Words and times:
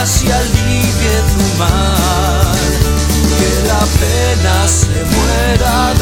dudas 0.00 0.24
y 0.24 0.30
alivie 0.30 1.22
tu 1.30 1.58
mal. 1.58 2.56
Que 3.38 3.68
la 3.68 3.84
pena 4.00 4.68
se 4.68 5.04
muera 5.04 5.94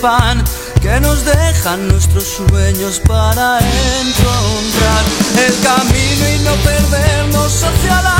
pan 0.00 0.42
que 0.80 0.98
nos 1.00 1.24
dejan 1.24 1.88
nuestros 1.88 2.24
sueños 2.24 3.00
para 3.06 3.58
encontrar 4.00 5.04
el 5.46 5.54
camino 5.62 6.28
y 6.34 6.38
no 6.44 6.54
perdernos 6.64 7.62
hacia 7.62 8.02
la 8.02 8.19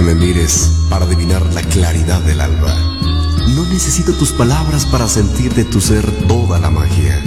que 0.00 0.06
me 0.06 0.14
mires 0.14 0.86
para 0.88 1.04
adivinar 1.04 1.44
la 1.52 1.60
claridad 1.60 2.22
del 2.22 2.40
alba. 2.40 2.74
No 3.48 3.64
necesito 3.64 4.14
tus 4.14 4.32
palabras 4.32 4.86
para 4.86 5.06
sentir 5.06 5.52
de 5.52 5.66
tu 5.66 5.78
ser 5.82 6.10
toda 6.26 6.58
la 6.58 6.70
magia. 6.70 7.20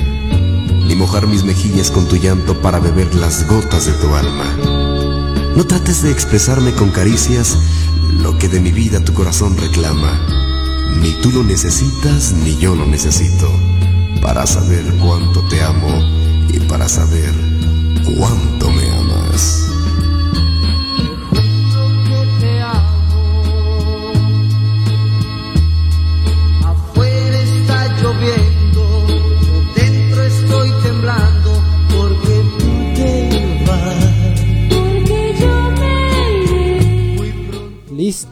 Ni 0.88 0.96
mojar 0.96 1.28
mis 1.28 1.44
mejillas 1.44 1.92
con 1.92 2.08
tu 2.08 2.16
llanto 2.16 2.60
para 2.64 2.80
beber 2.80 3.14
las 3.14 3.46
gotas 3.48 3.86
de 3.86 3.92
tu 3.94 4.16
alma. 4.16 4.58
No 5.56 5.68
trates 5.68 6.02
de 6.02 6.10
expresarme 6.10 6.74
con 6.74 6.90
caricias 6.90 7.60
lo 8.10 8.40
que 8.40 8.50
de 8.50 8.60
mi 8.60 8.72
vida 8.72 9.04
tu 9.04 9.14
corazón 9.14 9.56
reclama. 9.56 10.20
Ni 11.00 11.12
tú 11.22 11.30
lo 11.30 11.44
necesitas 11.44 12.34
ni 12.34 12.58
yo 12.58 12.74
lo 12.76 12.88
necesito. 12.88 13.52
Para 14.20 14.48
saber 14.48 14.84
cuánto 15.00 15.48
te 15.48 15.62
amo 15.62 16.02
y 16.52 16.60
para 16.62 16.90
saber 16.90 17.36
cuánto 18.18 18.72
me 18.72 18.83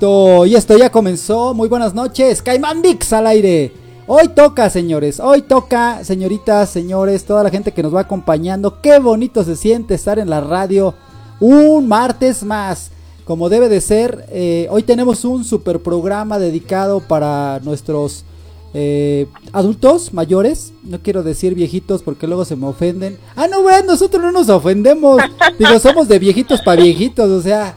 Y 0.04 0.56
esto 0.56 0.76
ya 0.80 0.90
comenzó. 0.90 1.54
Muy 1.54 1.70
buenas 1.70 1.94
noches, 1.94 2.42
Caimán 2.42 2.82
Mix 2.82 3.14
al 3.14 3.28
aire. 3.28 3.72
Hoy 4.08 4.30
toca, 4.30 4.68
señores, 4.72 5.20
hoy 5.20 5.44
toca, 5.44 6.04
señoritas, 6.04 6.72
señores, 6.72 7.24
toda 7.24 7.44
la 7.44 7.52
gente 7.52 7.72
que 7.72 7.84
nos 7.84 7.94
va 7.94 8.02
acompañando. 8.02 8.82
Qué 8.82 8.98
bonito 8.98 9.44
se 9.44 9.56
siente 9.56 9.94
estar 9.94 10.18
en 10.18 10.32
la 10.32 10.42
radio 10.42 10.96
un 11.40 11.88
martes 11.88 12.42
más. 12.42 12.90
Como 13.26 13.48
debe 13.48 13.70
de 13.70 13.80
ser, 13.80 14.26
eh, 14.32 14.68
hoy 14.72 14.82
tenemos 14.82 15.24
un 15.24 15.44
super 15.44 15.80
programa 15.84 16.40
dedicado 16.40 17.02
para 17.02 17.60
nuestros 17.60 18.26
eh, 18.74 19.28
adultos 19.54 20.16
mayores. 20.16 20.74
No 20.82 21.00
quiero 21.04 21.22
decir 21.22 21.54
viejitos 21.54 22.02
porque 22.02 22.26
luego 22.26 22.44
se 22.44 22.56
me 22.56 22.66
ofenden. 22.66 23.20
Ah, 23.36 23.48
no, 23.48 23.64
vean, 23.64 23.86
nosotros 23.86 24.24
no 24.24 24.32
nos 24.32 24.50
ofendemos. 24.50 25.22
Digo, 25.60 25.78
somos 25.80 26.08
de 26.08 26.18
viejitos 26.18 26.60
para 26.62 26.82
viejitos, 26.82 27.30
o 27.30 27.42
sea, 27.44 27.76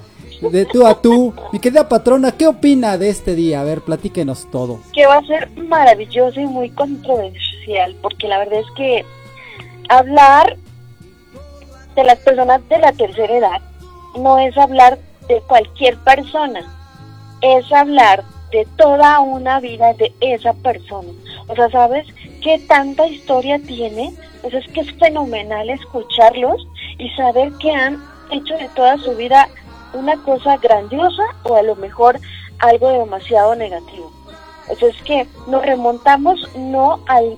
de 0.51 0.67
tú 0.67 0.87
a 0.87 1.01
tú. 1.01 1.35
Mi 1.53 1.59
querida 1.59 1.89
patrona, 1.89 2.33
¿qué 2.33 2.47
opina 2.47 2.99
de 2.99 3.09
este 3.09 3.35
día? 3.35 3.61
A 3.61 3.65
ver, 3.65 3.81
platíquenos 3.81 4.51
todo. 4.51 4.81
que 4.93 5.07
va 5.07 5.19
a 5.19 5.27
ser 5.27 5.51
maravilloso 5.57 6.41
y 6.41 6.47
muy 6.47 6.71
controversial, 6.71 7.97
porque 8.03 8.29
la 8.29 8.39
verdad 8.39 8.61
es 8.61 8.71
que 8.77 9.05
hablar 9.89 10.57
de 11.95 12.05
las 12.05 12.19
personas 12.21 12.67
de 12.69 12.79
la 12.79 12.93
tercera 12.93 13.37
edad 13.37 13.63
no 14.19 14.39
es 14.39 14.57
hablar 14.57 14.99
de 15.29 15.41
cualquier 15.43 15.97
persona, 15.99 16.63
es 17.41 17.71
hablar 17.73 18.25
de 18.51 18.67
toda 18.77 19.21
una 19.21 19.61
vida 19.61 19.93
de 19.95 20.13
esa 20.21 20.53
persona. 20.53 21.09
O 21.49 21.55
sea, 21.55 21.69
¿sabes 21.71 22.07
qué 22.43 22.59
tanta 22.69 23.07
historia 23.07 23.59
tiene? 23.59 24.15
Pues 24.43 24.55
es 24.55 24.67
que 24.69 24.81
es 24.81 24.93
fenomenal 24.99 25.69
escucharlos 25.71 26.67
y 26.99 27.09
saber 27.11 27.53
que 27.61 27.71
han 27.73 28.03
hecho 28.31 28.55
de 28.55 28.69
toda 28.75 28.97
su 28.99 29.15
vida 29.17 29.49
una 29.95 30.17
cosa 30.23 30.57
grandiosa 30.59 31.23
o 31.45 31.57
a 31.57 31.63
lo 31.63 31.77
mejor 31.77 32.19
algo 32.59 32.91
demasiado 32.91 33.55
negativo. 33.55 34.13
Entonces 34.69 34.97
es 34.97 35.03
que 35.03 35.27
nos 35.47 35.65
remontamos 35.65 36.49
no 36.57 37.01
al, 37.07 37.37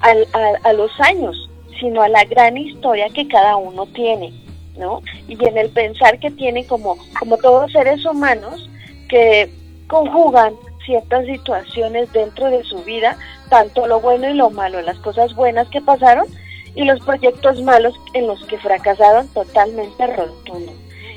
a 0.00 0.72
los 0.72 0.90
años, 1.00 1.48
sino 1.78 2.02
a 2.02 2.08
la 2.08 2.24
gran 2.24 2.56
historia 2.56 3.08
que 3.10 3.28
cada 3.28 3.56
uno 3.56 3.86
tiene, 3.86 4.32
¿no? 4.76 5.00
Y 5.28 5.42
en 5.44 5.58
el 5.58 5.70
pensar 5.70 6.18
que 6.18 6.30
tiene 6.30 6.66
como, 6.66 6.96
como 7.18 7.36
todos 7.36 7.72
seres 7.72 8.04
humanos 8.04 8.68
que 9.08 9.50
conjugan 9.86 10.54
ciertas 10.84 11.26
situaciones 11.26 12.12
dentro 12.12 12.50
de 12.50 12.62
su 12.64 12.82
vida, 12.84 13.16
tanto 13.48 13.86
lo 13.86 14.00
bueno 14.00 14.28
y 14.28 14.34
lo 14.34 14.50
malo, 14.50 14.80
las 14.82 14.98
cosas 14.98 15.34
buenas 15.34 15.68
que 15.68 15.80
pasaron 15.80 16.26
y 16.74 16.84
los 16.84 17.00
proyectos 17.04 17.62
malos 17.62 17.94
en 18.14 18.26
los 18.26 18.44
que 18.46 18.58
fracasaron 18.58 19.28
totalmente 19.28 20.06
rotundo. 20.08 20.72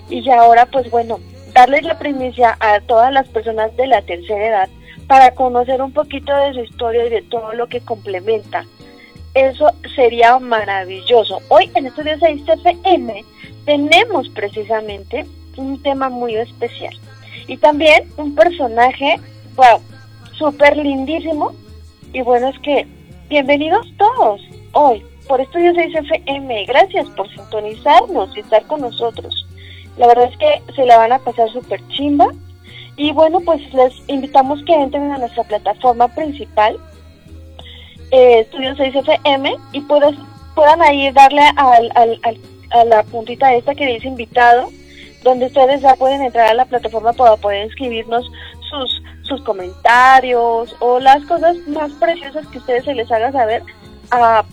Y 0.10 0.30
ahora, 0.30 0.66
pues 0.66 0.90
bueno, 0.90 1.20
darles 1.54 1.84
la 1.84 1.98
primicia 1.98 2.58
a 2.60 2.80
todas 2.82 3.12
las 3.12 3.28
personas 3.28 3.76
de 3.76 3.88
la 3.88 4.02
tercera 4.02 4.48
edad 4.48 4.70
para 5.08 5.32
conocer 5.32 5.82
un 5.82 5.92
poquito 5.92 6.36
de 6.36 6.54
su 6.54 6.60
historia 6.62 7.06
y 7.06 7.10
de 7.10 7.22
todo 7.24 7.54
lo 7.54 7.68
que 7.68 7.82
complementa. 7.82 8.66
Eso 9.34 9.70
sería 9.96 10.40
maravilloso. 10.40 11.40
Hoy 11.50 11.70
en 11.76 11.88
Estudios 11.88 12.20
6 12.20 12.44
CFM 12.46 13.24
tenemos 13.66 14.30
precisamente 14.30 15.26
un 15.58 15.82
tema 15.82 16.10
muy 16.10 16.36
especial. 16.36 16.94
Y 17.48 17.58
también 17.58 18.10
un 18.18 18.36
personaje, 18.36 19.20
wow, 19.56 19.82
súper 20.34 20.78
lindísimo. 20.78 21.54
Y 22.14 22.22
bueno, 22.22 22.50
es 22.50 22.60
que 22.60 22.88
bienvenidos 23.30 23.88
todos 23.98 24.42
hoy 24.74 25.04
por 25.28 25.42
Estudios 25.42 25.76
6 25.76 25.96
FM. 25.96 26.66
Gracias 26.66 27.08
por 27.12 27.30
sintonizarnos 27.30 28.36
y 28.36 28.42
estar 28.42 28.66
con 28.68 28.82
nosotros. 28.82 29.47
La 29.98 30.08
verdad 30.08 30.30
es 30.32 30.38
que 30.38 30.74
se 30.74 30.86
la 30.86 30.98
van 30.98 31.12
a 31.12 31.20
pasar 31.20 31.50
súper 31.52 31.86
chimba. 31.90 32.28
Y 32.96 33.12
bueno, 33.12 33.40
pues 33.42 33.62
les 33.74 33.94
invitamos 34.08 34.64
que 34.66 34.74
entren 34.74 35.12
a 35.12 35.20
nuestra 35.20 35.44
plataforma 35.44 36.08
principal, 36.08 36.78
eh, 38.12 38.40
Estudios 38.40 38.78
6 38.78 38.96
FM, 38.96 39.56
y 39.72 39.82
puedas, 39.82 40.16
puedan 40.56 40.82
ahí 40.82 41.12
darle 41.12 41.42
al, 41.58 41.92
a 42.72 42.84
la 42.86 43.04
puntita 43.04 43.54
esta 43.54 43.76
que 43.76 43.86
dice 43.86 44.08
invitado, 44.08 44.70
donde 45.24 45.46
ustedes 45.46 45.82
ya 45.82 45.96
pueden 45.96 46.22
entrar 46.22 46.48
a 46.48 46.54
la 46.54 46.66
plataforma 46.66 47.14
para 47.14 47.36
poder 47.36 47.68
escribirnos 47.68 48.30
sus, 48.70 49.04
sus 49.24 49.42
comentarios 49.44 50.76
o 50.80 51.00
las 51.00 51.24
cosas 51.26 51.56
más 51.68 51.92
preciosas 51.94 52.48
que 52.48 52.58
ustedes 52.58 52.86
se 52.86 52.94
les 52.94 53.12
haga 53.12 53.32
saber 53.32 53.62
a, 54.12 54.44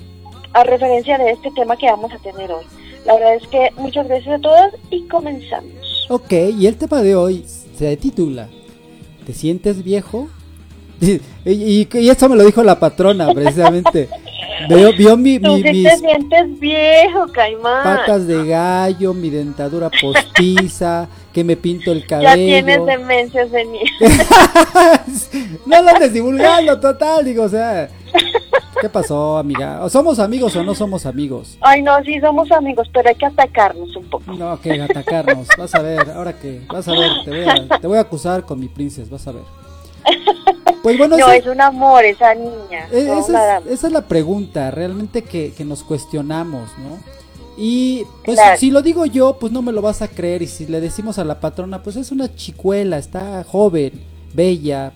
a 0.53 0.65
referencia 0.65 1.19
de 1.19 1.31
este 1.31 1.51
tema 1.53 1.77
que 1.77 1.91
vamos 1.91 2.13
a 2.13 2.19
tener 2.19 2.51
hoy. 2.53 2.65
La 3.05 3.15
verdad 3.15 3.35
es 3.35 3.47
que 3.49 3.71
muchas 3.77 4.09
gracias 4.09 4.39
a 4.39 4.43
todos 4.43 4.73
y 4.91 5.03
comenzamos. 5.09 6.07
Ok, 6.09 6.33
y 6.59 6.67
el 6.67 6.77
tema 6.77 7.03
de 7.03 7.15
hoy 7.17 7.45
se 7.77 7.97
titula 7.97 8.49
¿Te 9.27 9.33
sientes 9.33 9.83
viejo? 9.83 10.29
Y, 11.47 11.51
y, 11.53 11.89
y 11.93 12.09
esto 12.09 12.27
me 12.31 12.37
lo 12.37 12.45
dijo 12.45 12.63
la 12.63 12.79
patrona 12.81 13.31
precisamente. 13.35 14.09
Veo, 14.71 14.93
vio 14.97 15.15
mi, 15.17 15.39
mi- 15.39 15.63
mis 15.63 15.85
te 15.85 15.97
sientes 15.99 16.59
viejo, 16.59 17.27
Caimán. 17.33 17.83
patas 17.85 18.27
de 18.27 18.47
gallo, 18.47 19.13
mi 19.13 19.29
dentadura 19.29 19.91
postiza, 20.01 21.07
que 21.35 21.45
me 21.45 21.57
pinto 21.57 21.93
el 21.93 22.01
ya 22.03 22.07
cabello. 22.07 22.35
tienes 22.47 22.87
demencia 22.87 23.47
senil. 23.51 23.83
no 25.67 25.83
lo 25.83 25.91
andes 25.91 26.13
divulgando, 26.15 26.81
total, 26.81 27.25
digo, 27.27 27.43
o 27.45 27.49
sea, 27.49 27.91
¿qué 28.81 28.89
pasó, 28.89 29.39
amiga? 29.39 29.81
¿O 29.83 29.89
somos 29.89 30.19
amigos 30.19 30.55
o 30.57 30.63
no 30.65 30.75
somos 30.75 31.07
amigos? 31.07 31.57
Ay, 31.61 31.83
no, 31.83 31.93
sí 32.05 32.21
somos 32.21 32.51
amigos, 32.53 32.89
pero 32.93 33.09
hay 33.09 33.15
que 33.15 33.27
atacarnos 33.27 33.95
un 33.97 34.05
poco. 34.05 34.33
No, 34.33 34.61
que 34.61 34.81
atacarnos, 34.81 35.47
vas 35.59 35.75
a 35.75 35.83
ver, 35.83 36.11
ahora 36.11 36.33
que, 36.39 36.63
vas 36.69 36.87
a 36.89 36.93
ver, 36.93 37.11
te 37.25 37.31
voy 37.31 37.45
a, 37.49 37.79
te 37.81 37.87
voy 37.87 37.99
a 37.99 38.03
acusar 38.03 38.45
con 38.45 38.59
mi 38.61 38.69
princesa, 38.69 39.09
vas 39.11 39.27
a 39.27 39.33
ver. 39.33 39.43
Pues 40.83 40.99
bueno, 40.99 41.17
No, 41.17 41.25
esa- 41.27 41.37
es 41.37 41.47
un 41.47 41.61
amor 41.61 42.05
esa 42.05 42.35
niña. 42.35 42.87
E- 42.93 43.05
no, 43.05 43.19
esa, 43.21 43.59
es, 43.59 43.67
esa 43.67 43.87
es 43.87 43.93
la 43.93 44.03
pregunta 44.03 44.71
realmente 44.71 45.23
que, 45.23 45.53
que 45.53 45.65
nos 45.65 45.83
cuestionamos, 45.83 46.69
¿no? 46.79 46.99
Y 47.57 48.03
pues 48.25 48.37
Claro. 48.39 48.59
si 48.59 48.71
lo 48.71 48.83
digo 48.83 49.07
yo, 49.07 49.39
pues 49.39 49.53
no 49.53 49.63
me 49.63 49.73
lo 49.73 49.81
vas 49.81 50.03
a 50.03 50.09
creer. 50.09 50.43
Y 50.43 50.47
si 50.47 50.67
le 50.67 50.81
decimos 50.81 51.19
a 51.19 51.25
la 51.25 51.41
patrona, 51.41 51.83
pues 51.83 51.97
es 51.97 52.11
una 52.13 52.35
chicuela, 52.35 52.99
está 52.99 53.45
joven, 53.45 53.93
bella, 54.35 54.93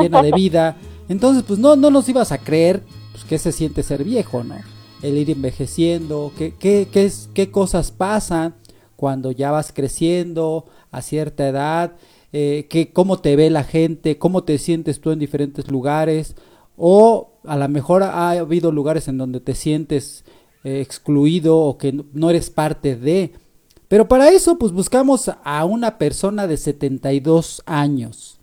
llena 0.00 0.22
de 0.22 0.32
vida. 0.32 0.76
Entonces, 1.10 1.42
pues 1.42 1.58
no, 1.58 1.74
no 1.74 1.90
nos 1.90 2.08
ibas 2.08 2.30
a 2.30 2.38
creer 2.38 2.84
pues, 3.10 3.24
que 3.24 3.38
se 3.38 3.50
siente 3.50 3.82
ser 3.82 4.04
viejo, 4.04 4.44
¿no? 4.44 4.54
El 5.02 5.18
ir 5.18 5.28
envejeciendo, 5.28 6.30
qué, 6.38 6.54
qué, 6.56 6.86
qué, 6.90 7.10
qué 7.34 7.50
cosas 7.50 7.90
pasan 7.90 8.54
cuando 8.94 9.32
ya 9.32 9.50
vas 9.50 9.72
creciendo 9.72 10.66
a 10.92 11.02
cierta 11.02 11.48
edad, 11.48 11.96
eh, 12.32 12.68
que, 12.70 12.92
cómo 12.92 13.18
te 13.18 13.34
ve 13.34 13.50
la 13.50 13.64
gente, 13.64 14.18
cómo 14.18 14.44
te 14.44 14.56
sientes 14.58 15.00
tú 15.00 15.10
en 15.10 15.18
diferentes 15.18 15.68
lugares, 15.68 16.36
o 16.76 17.40
a 17.42 17.56
lo 17.56 17.68
mejor 17.68 18.04
ha 18.04 18.30
habido 18.30 18.70
lugares 18.70 19.08
en 19.08 19.18
donde 19.18 19.40
te 19.40 19.56
sientes 19.56 20.24
eh, 20.62 20.80
excluido 20.80 21.58
o 21.58 21.76
que 21.76 22.04
no 22.12 22.30
eres 22.30 22.50
parte 22.50 22.94
de. 22.94 23.32
Pero 23.88 24.06
para 24.06 24.30
eso, 24.30 24.58
pues 24.58 24.70
buscamos 24.70 25.28
a 25.42 25.64
una 25.64 25.98
persona 25.98 26.46
de 26.46 26.56
72 26.56 27.64
años 27.66 28.38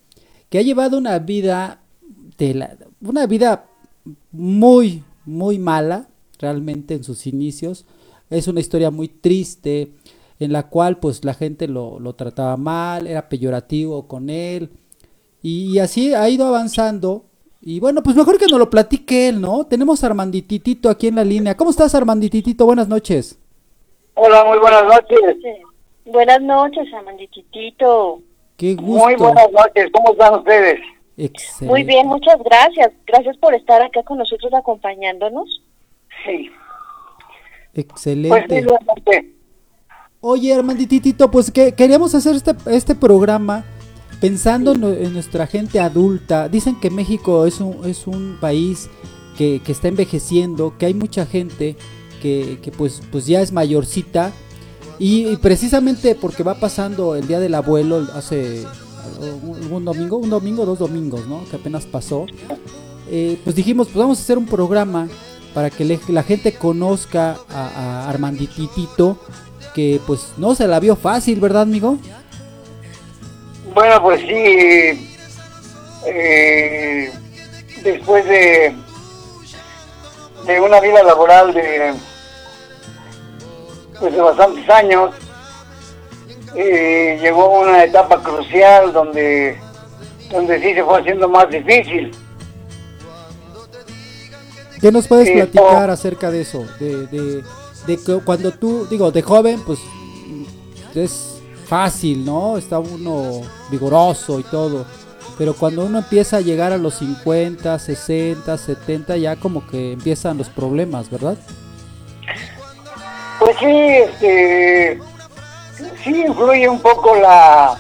que 0.50 0.60
ha 0.60 0.64
llevado 0.64 0.98
una 0.98 1.18
vida 1.20 1.87
de 2.38 2.54
la- 2.54 2.78
una 3.02 3.26
vida 3.28 3.66
muy 4.32 5.04
muy 5.26 5.60
mala 5.60 6.08
realmente 6.40 6.94
en 6.94 7.04
sus 7.04 7.28
inicios. 7.28 7.86
Es 8.30 8.48
una 8.48 8.60
historia 8.62 8.92
muy 8.92 9.08
triste 9.10 9.92
en 10.40 10.54
la 10.54 10.70
cual 10.70 10.98
pues 11.00 11.26
la 11.26 11.34
gente 11.34 11.68
lo, 11.68 12.00
lo 12.00 12.14
trataba 12.14 12.56
mal, 12.58 13.08
era 13.08 13.28
peyorativo 13.28 14.08
con 14.08 14.30
él 14.30 14.70
y 15.42 15.80
así 15.80 16.14
ha 16.14 16.30
ido 16.30 16.46
avanzando. 16.48 17.26
Y 17.62 17.80
bueno, 17.80 18.04
pues 18.04 18.16
mejor 18.16 18.38
que 18.38 18.46
nos 18.46 18.60
lo 18.60 18.70
platique 18.70 19.28
él, 19.30 19.42
¿no? 19.42 19.66
Tenemos 19.66 20.04
a 20.04 20.08
Armandititito 20.08 20.90
aquí 20.90 21.08
en 21.08 21.16
la 21.16 21.24
línea. 21.26 21.58
¿Cómo 21.58 21.72
estás, 21.72 21.94
Armandititito? 21.96 22.66
Buenas 22.66 22.88
noches. 22.88 23.38
Hola, 24.14 24.46
muy 24.46 24.60
buenas 24.60 24.84
noches. 24.84 25.20
Buenas 26.06 26.42
noches, 26.42 26.88
Amandititito. 26.94 28.22
Qué 28.56 28.76
gusto. 28.76 29.06
Muy 29.06 29.16
buenas 29.16 29.52
noches. 29.52 29.88
¿Cómo 29.92 30.12
están 30.12 30.36
ustedes? 30.36 30.80
Excelente. 31.18 31.66
Muy 31.66 31.84
bien, 31.84 32.08
muchas 32.08 32.38
gracias. 32.44 32.92
Gracias 33.08 33.36
por 33.38 33.56
estar 33.56 33.82
acá 33.82 34.04
con 34.04 34.20
nosotros 34.20 34.54
acompañándonos. 34.54 35.64
Sí. 36.24 36.52
Pues 37.74 37.86
Excelente. 37.86 38.62
realmente. 38.62 39.34
Oye, 40.20 40.54
Armandititito, 40.54 41.30
pues 41.30 41.52
que 41.52 41.74
queríamos 41.74 42.14
hacer 42.16 42.36
este, 42.36 42.52
este 42.68 42.96
programa 42.96 43.66
pensando 44.20 44.74
en, 44.74 44.84
en 44.84 45.14
nuestra 45.14 45.48
gente 45.48 45.80
adulta. 45.80 46.50
Dicen 46.50 46.80
que 46.80 46.90
México 46.90 47.46
es 47.46 47.60
un, 47.62 47.88
es 47.88 48.08
un 48.08 48.38
país 48.40 48.90
que, 49.38 49.62
que 49.64 49.72
está 49.72 49.88
envejeciendo, 49.88 50.78
que 50.78 50.88
hay 50.88 50.94
mucha 50.94 51.26
gente 51.26 51.76
que, 52.22 52.60
que 52.62 52.72
pues, 52.72 53.02
pues 53.12 53.28
ya 53.28 53.42
es 53.42 53.52
mayorcita. 53.52 54.32
Y, 55.00 55.28
y 55.28 55.38
precisamente 55.38 56.16
porque 56.16 56.42
va 56.42 56.56
pasando 56.56 57.16
el 57.16 57.28
Día 57.28 57.40
del 57.40 57.54
Abuelo 57.54 58.08
hace 58.16 58.66
un 59.20 59.86
domingo, 59.86 60.18
un 60.18 60.30
domingo, 60.30 60.66
dos 60.66 60.80
domingos, 60.80 61.26
¿no? 61.28 61.44
Que 61.50 61.56
apenas 61.58 61.86
pasó. 61.86 62.26
eh, 63.10 63.40
pues 63.44 63.56
dijimos, 63.56 63.88
pues 63.88 63.98
vamos 63.98 64.20
a 64.20 64.22
hacer 64.22 64.38
un 64.38 64.46
programa 64.46 65.08
para 65.54 65.70
que 65.70 66.00
la 66.10 66.24
gente 66.24 66.54
conozca 66.54 67.38
a, 67.50 67.68
a 67.68 68.10
Armandititito, 68.10 69.18
que 69.74 70.00
pues 70.06 70.34
no 70.38 70.54
se 70.56 70.68
la 70.68 70.80
vio 70.80 70.96
fácil, 70.96 71.40
¿verdad, 71.40 71.64
amigo? 71.64 71.98
Bueno, 73.74 74.02
pues 74.02 74.22
sí. 74.22 75.10
eh, 76.06 77.12
después 77.84 78.26
de, 78.26 78.76
de 80.46 80.62
una 80.62 80.80
vida 80.80 81.04
laboral 81.04 81.54
de, 81.54 81.94
pues 84.00 84.14
de 84.14 84.22
bastantes 84.22 84.70
años, 84.70 85.12
eh, 86.56 87.18
llegó 87.22 87.62
una 87.62 87.84
etapa 87.84 88.22
crucial 88.22 88.94
donde, 88.94 89.58
donde 90.32 90.60
sí 90.62 90.74
se 90.74 90.84
fue 90.84 91.00
haciendo 91.00 91.28
más 91.28 91.50
difícil. 91.50 92.12
¿Qué 94.80 94.92
nos 94.92 95.08
puedes 95.08 95.32
platicar 95.32 95.90
acerca 95.90 96.30
de 96.30 96.42
eso? 96.42 96.66
De, 96.80 97.08
de, 97.08 97.44
de 97.88 97.98
que 97.98 98.20
cuando 98.24 98.52
tú, 98.52 98.86
digo, 98.90 99.12
de 99.12 99.22
joven, 99.24 99.60
pues 99.66 99.80
es 100.94 101.42
fácil, 101.68 102.26
¿no? 102.26 102.58
Está 102.58 102.80
uno 102.80 103.42
vigoroso 103.72 104.40
y 104.40 104.44
todo. 104.44 104.86
Pero 105.38 105.54
cuando 105.54 105.86
uno 105.86 106.00
empieza 106.00 106.38
a 106.38 106.42
llegar 106.42 106.72
a 106.72 106.78
los 106.78 106.96
50, 106.96 107.78
60, 107.78 108.58
70, 108.58 109.18
ya 109.18 109.36
como 109.36 109.66
que 109.68 109.94
empiezan 109.94 110.38
los 110.38 110.50
problemas, 110.50 111.10
¿verdad? 111.12 111.38
Pues 113.40 113.56
sí, 113.60 113.68
este, 113.68 115.00
sí 116.04 116.22
influye 116.22 116.68
un 116.68 116.82
poco 116.82 117.16
la, 117.16 117.78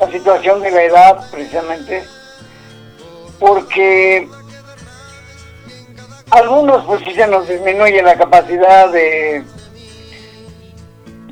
la 0.00 0.10
situación 0.10 0.62
de 0.62 0.70
la 0.70 0.82
edad 0.82 1.30
precisamente, 1.30 2.04
porque 3.38 4.28
algunos 6.30 6.84
pues 6.84 7.02
sí 7.04 7.14
se 7.14 7.26
nos 7.26 7.46
disminuye 7.48 8.02
la 8.02 8.16
capacidad 8.16 8.90
de 8.90 9.44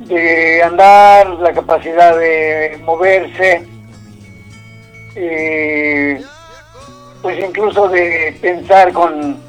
de 0.07 0.61
andar, 0.61 1.27
la 1.39 1.53
capacidad 1.53 2.17
de 2.17 2.79
moverse, 2.83 3.65
eh, 5.15 6.21
pues 7.21 7.39
incluso 7.39 7.87
de 7.87 8.37
pensar 8.41 8.91
con, 8.93 9.41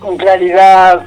con 0.00 0.16
claridad. 0.16 1.04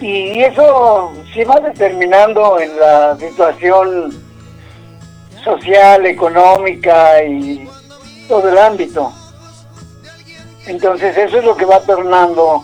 Y 0.00 0.40
eso 0.42 1.12
se 1.34 1.44
va 1.44 1.60
determinando 1.60 2.58
en 2.58 2.78
la 2.78 3.16
situación 3.18 4.12
social, 5.44 6.06
económica 6.06 7.22
y 7.22 7.68
todo 8.28 8.48
el 8.48 8.58
ámbito. 8.58 9.12
Entonces 10.66 11.16
eso 11.16 11.38
es 11.38 11.44
lo 11.44 11.56
que 11.56 11.64
va 11.64 11.80
tornando 11.80 12.62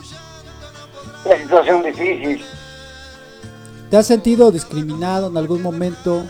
la 1.28 1.36
situación 1.38 1.82
difícil. 1.82 2.44
¿Te 3.90 3.96
has 3.96 4.06
sentido 4.06 4.50
discriminado 4.50 5.28
en 5.28 5.36
algún 5.36 5.62
momento 5.62 6.24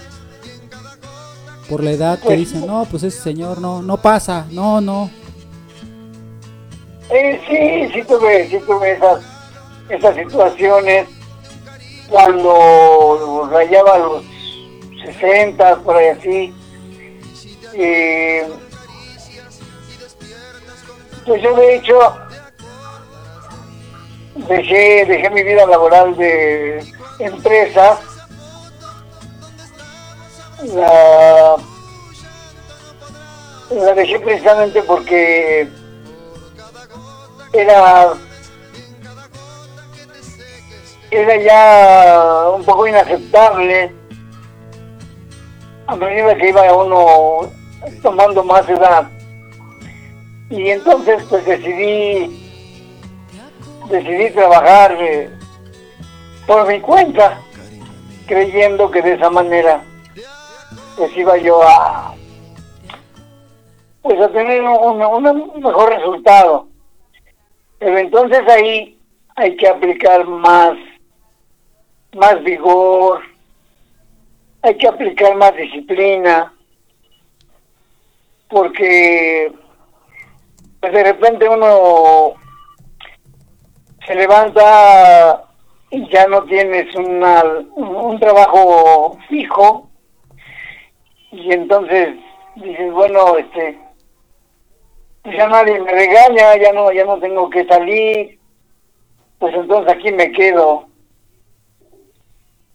por 1.69 1.83
la 1.83 1.91
edad 1.93 2.19
que 2.19 2.27
Pues- 2.27 2.39
dicen, 2.39 2.67
no, 2.67 2.85
pues 2.91 3.03
ese 3.03 3.21
señor 3.21 3.61
no, 3.61 3.83
no 3.83 3.97
pasa, 3.97 4.47
no, 4.51 4.81
no? 4.81 5.11
Eh, 7.11 7.41
sí, 7.49 7.93
sí 7.95 8.03
tuve, 8.07 8.49
sí 8.49 8.59
tuve 8.67 8.93
esas, 8.93 9.21
esas 9.89 10.17
situaciones 10.17 11.09
cuando 12.09 13.49
rayaba 13.51 13.99
los 13.99 14.25
60, 15.05 15.77
por 15.77 15.97
ahí 15.97 16.09
así. 16.09 16.55
Eh, 17.75 18.49
pues 21.25 21.43
yo 21.43 21.55
de 21.57 21.77
hecho 21.77 21.99
dejé, 24.49 25.05
dejé 25.07 25.31
mi 25.31 25.43
vida 25.43 25.67
laboral 25.67 26.17
de 26.17 26.85
empresa. 27.19 27.99
La, 30.75 31.57
la 33.71 33.95
dejé 33.95 34.19
precisamente 34.21 34.83
porque 34.83 35.69
era 37.53 38.15
era 41.11 41.37
ya 41.37 42.51
un 42.55 42.65
poco 42.65 42.87
inaceptable. 42.87 43.93
A 45.87 45.95
medida 45.97 46.35
que 46.37 46.49
iba 46.49 46.75
uno 46.75 47.51
tomando 48.03 48.43
más 48.43 48.69
edad. 48.69 49.09
Y 50.51 50.71
entonces 50.71 51.23
pues 51.29 51.45
decidí 51.45 52.43
decidí 53.89 54.31
trabajar 54.31 54.97
eh, 55.01 55.31
por 56.47 56.67
mi 56.67 56.81
cuenta 56.81 57.41
creyendo 58.27 58.91
que 58.91 59.01
de 59.03 59.13
esa 59.15 59.31
manera 59.31 59.81
pues 60.97 61.17
iba 61.17 61.37
yo 61.37 61.63
a 61.63 62.15
pues 64.03 64.21
a 64.21 64.29
tener 64.31 64.63
un, 64.63 65.03
un- 65.03 65.27
un 65.55 65.61
mejor 65.63 65.91
resultado. 65.95 66.67
Pero 67.79 67.99
entonces 67.99 68.41
ahí 68.49 68.99
hay 69.37 69.57
que 69.57 69.69
aplicar 69.69 70.25
más, 70.27 70.73
más 72.17 72.43
vigor, 72.43 73.21
hay 74.63 74.77
que 74.77 74.89
aplicar 74.89 75.37
más 75.37 75.55
disciplina, 75.55 76.53
porque 78.49 79.53
pues 80.81 80.93
de 80.93 81.05
repente 81.05 81.49
uno 81.49 82.35
se 84.07 84.15
levanta 84.15 85.45
y 85.91 86.09
ya 86.11 86.27
no 86.27 86.43
tienes 86.45 86.95
una, 86.95 87.43
un, 87.75 88.19
trabajo 88.19 89.19
fijo 89.29 89.89
y 91.33 91.53
entonces 91.53 92.17
dices, 92.57 92.93
bueno, 92.93 93.37
este, 93.37 93.79
pues 95.23 95.37
ya 95.37 95.49
nadie 95.49 95.81
me 95.81 95.93
regaña, 95.93 96.57
ya 96.57 96.73
no, 96.73 96.91
ya 96.93 97.05
no 97.05 97.19
tengo 97.19 97.51
que 97.51 97.67
salir, 97.67 98.39
pues 99.39 99.55
entonces 99.55 99.93
aquí 99.93 100.13
me 100.13 100.33
quedo. 100.33 100.89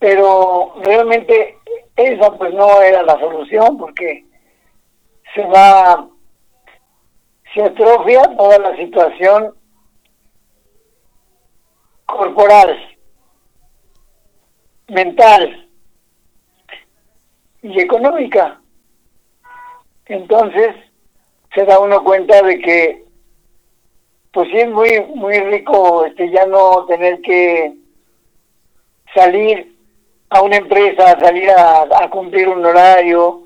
Pero 0.02 0.74
realmente 0.82 1.60
esa 1.96 2.36
pues 2.36 2.52
no 2.56 2.82
era 2.82 3.04
la 3.04 3.20
solución 3.20 3.78
porque 3.78 4.26
se 5.36 5.46
va, 5.46 6.10
se 7.54 7.62
atrofia 7.62 8.24
toda 8.36 8.58
la 8.58 8.76
situación 8.78 9.54
corporal, 12.08 12.98
mental 14.88 15.70
y 17.62 17.80
económica. 17.80 18.60
Entonces, 20.08 20.76
se 21.54 21.64
da 21.64 21.80
uno 21.80 22.04
cuenta 22.04 22.42
de 22.42 22.58
que 22.58 23.06
pues 24.34 24.50
sí 24.50 24.58
es 24.58 24.70
muy 24.70 25.00
muy 25.14 25.38
rico 25.42 26.06
este 26.06 26.32
ya 26.32 26.48
no 26.48 26.86
tener 26.86 27.22
que 27.22 27.76
salir 29.14 29.72
a 30.32 30.42
una 30.42 30.56
empresa 30.56 31.20
salir 31.20 31.50
a, 31.52 32.10
cumplir 32.10 32.48
un 32.48 32.66
horario. 32.66 33.44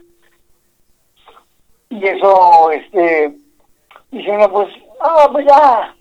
Y 1.90 2.06
eso 2.06 2.72
este 2.72 3.36
dice 4.12 4.50
pues 4.52 4.70
ah 5.02 5.28
pues 5.32 5.46
ya 5.46 5.96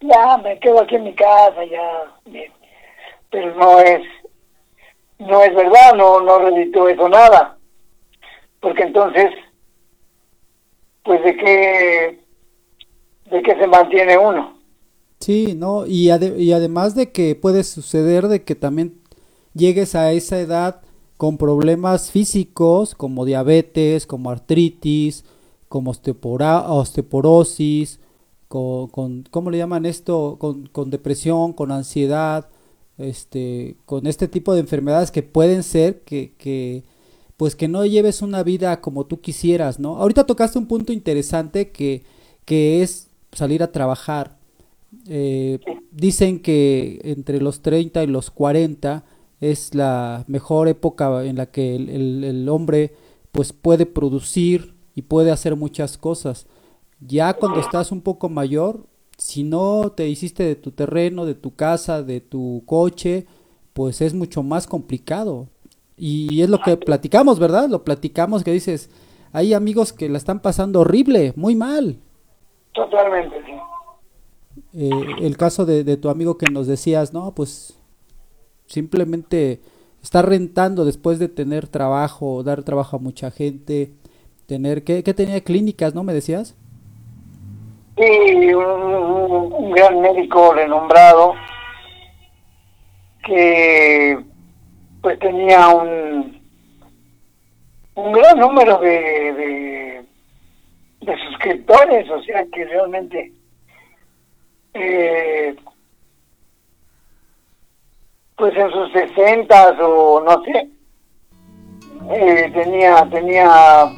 ya 0.00 0.38
me 0.38 0.58
quedo 0.60 0.80
aquí 0.80 0.94
en 0.94 1.04
mi 1.04 1.14
casa 1.14 1.64
ya 1.64 2.14
bien 2.24 2.52
pero 3.30 3.54
no 3.56 3.80
es 3.80 4.02
no 5.18 5.42
es 5.42 5.54
verdad 5.54 5.94
no 5.94 6.20
no 6.20 6.38
reditúa 6.38 6.92
eso 6.92 7.08
nada. 7.08 7.58
Porque 8.60 8.84
entonces 8.84 9.30
pues 11.02 11.22
de 11.24 11.36
qué 11.36 12.20
de 13.30 13.42
qué 13.42 13.56
se 13.56 13.66
mantiene 13.66 14.16
uno 14.16 14.56
Sí, 15.20 15.56
¿no? 15.56 15.84
Y, 15.84 16.12
y 16.12 16.52
además 16.52 16.94
de 16.94 17.10
que 17.10 17.34
puede 17.34 17.64
suceder 17.64 18.28
de 18.28 18.44
que 18.44 18.54
también 18.54 19.00
llegues 19.54 19.94
a 19.94 20.12
esa 20.12 20.38
edad 20.40 20.80
con 21.16 21.38
problemas 21.38 22.10
físicos 22.10 22.94
como 22.94 23.24
diabetes, 23.24 24.06
como 24.06 24.30
artritis, 24.30 25.24
como 25.68 25.90
osteoporosis, 25.92 28.00
con, 28.48 28.88
con- 28.88 29.24
¿cómo 29.30 29.50
le 29.50 29.58
llaman 29.58 29.86
esto? 29.86 30.36
Con, 30.38 30.66
con 30.68 30.90
depresión, 30.90 31.52
con 31.52 31.70
ansiedad, 31.72 32.48
este, 32.98 33.76
con 33.86 34.06
este 34.06 34.28
tipo 34.28 34.54
de 34.54 34.60
enfermedades 34.60 35.10
que 35.10 35.22
pueden 35.22 35.62
ser 35.62 36.00
que, 36.02 36.32
que, 36.38 36.84
pues 37.36 37.54
que 37.56 37.68
no 37.68 37.84
lleves 37.86 38.22
una 38.22 38.42
vida 38.42 38.80
como 38.80 39.06
tú 39.06 39.20
quisieras, 39.20 39.78
¿no? 39.78 39.96
Ahorita 39.98 40.26
tocaste 40.26 40.58
un 40.58 40.66
punto 40.66 40.92
interesante 40.92 41.70
que, 41.70 42.02
que 42.44 42.82
es 42.82 43.08
salir 43.32 43.62
a 43.62 43.72
trabajar. 43.72 44.36
Eh, 45.06 45.58
dicen 45.92 46.40
que 46.40 47.00
entre 47.04 47.40
los 47.40 47.60
30 47.60 48.02
y 48.02 48.06
los 48.06 48.30
40 48.30 49.04
es 49.40 49.74
la 49.74 50.24
mejor 50.28 50.68
época 50.68 51.24
en 51.24 51.36
la 51.36 51.46
que 51.46 51.76
el, 51.76 51.88
el- 51.88 52.24
el 52.24 52.48
hombre 52.48 52.94
pues 53.32 53.52
puede 53.52 53.86
producir 53.86 54.74
y 54.94 55.02
puede 55.02 55.30
hacer 55.30 55.56
muchas 55.56 55.98
cosas. 55.98 56.46
Ya 57.00 57.34
cuando 57.34 57.60
estás 57.60 57.92
un 57.92 58.00
poco 58.02 58.28
mayor, 58.28 58.86
si 59.16 59.44
no 59.44 59.92
te 59.96 60.08
hiciste 60.08 60.42
de 60.44 60.56
tu 60.56 60.72
terreno, 60.72 61.26
de 61.26 61.34
tu 61.34 61.54
casa, 61.54 62.02
de 62.02 62.20
tu 62.20 62.62
coche, 62.66 63.26
pues 63.74 64.00
es 64.00 64.14
mucho 64.14 64.42
más 64.42 64.66
complicado. 64.66 65.48
Y 65.96 66.42
es 66.42 66.48
lo 66.50 66.62
que 66.62 66.76
platicamos, 66.76 67.38
¿verdad? 67.38 67.68
Lo 67.68 67.84
platicamos 67.84 68.44
que 68.44 68.52
dices, 68.52 68.90
hay 69.32 69.54
amigos 69.54 69.92
que 69.92 70.08
la 70.08 70.18
están 70.18 70.40
pasando 70.40 70.80
horrible, 70.80 71.32
muy 71.36 71.54
mal. 71.56 71.98
totalmente 72.74 73.36
sí 73.44 73.52
Eh, 74.72 75.16
el 75.20 75.36
caso 75.36 75.64
de, 75.66 75.84
de 75.84 75.96
tu 75.96 76.08
amigo 76.08 76.36
que 76.38 76.48
nos 76.48 76.66
decías, 76.66 77.12
no, 77.12 77.34
pues 77.34 77.77
simplemente 78.68 79.60
está 80.02 80.22
rentando 80.22 80.84
después 80.84 81.18
de 81.18 81.28
tener 81.28 81.66
trabajo, 81.66 82.44
dar 82.44 82.62
trabajo 82.62 82.96
a 82.96 83.00
mucha 83.00 83.32
gente, 83.32 83.90
tener, 84.46 84.84
¿qué, 84.84 85.02
qué 85.02 85.12
tenía 85.14 85.40
clínicas, 85.42 85.94
no 85.94 86.04
me 86.04 86.14
decías? 86.14 86.54
un- 87.96 89.52
un 89.52 89.70
gran 89.72 90.00
médico 90.00 90.52
renombrado 90.54 91.34
que 93.24 94.18
pues 95.02 95.18
tenía 95.18 95.68
un 95.68 96.38
un 97.94 98.12
gran 98.12 98.38
número 98.38 98.78
de, 98.78 98.90
de, 98.90 100.04
de 101.00 101.16
suscriptores, 101.28 102.08
o 102.08 102.22
sea 102.22 102.46
que 102.52 102.64
realmente 102.64 103.32
eh, 104.74 105.56
pues 108.38 108.56
en 108.56 108.70
sus 108.70 108.92
sesentas 108.92 109.74
o 109.80 110.20
no 110.20 110.42
sé, 110.44 110.68
eh, 112.10 112.50
tenía, 112.54 113.06
tenía, 113.10 113.92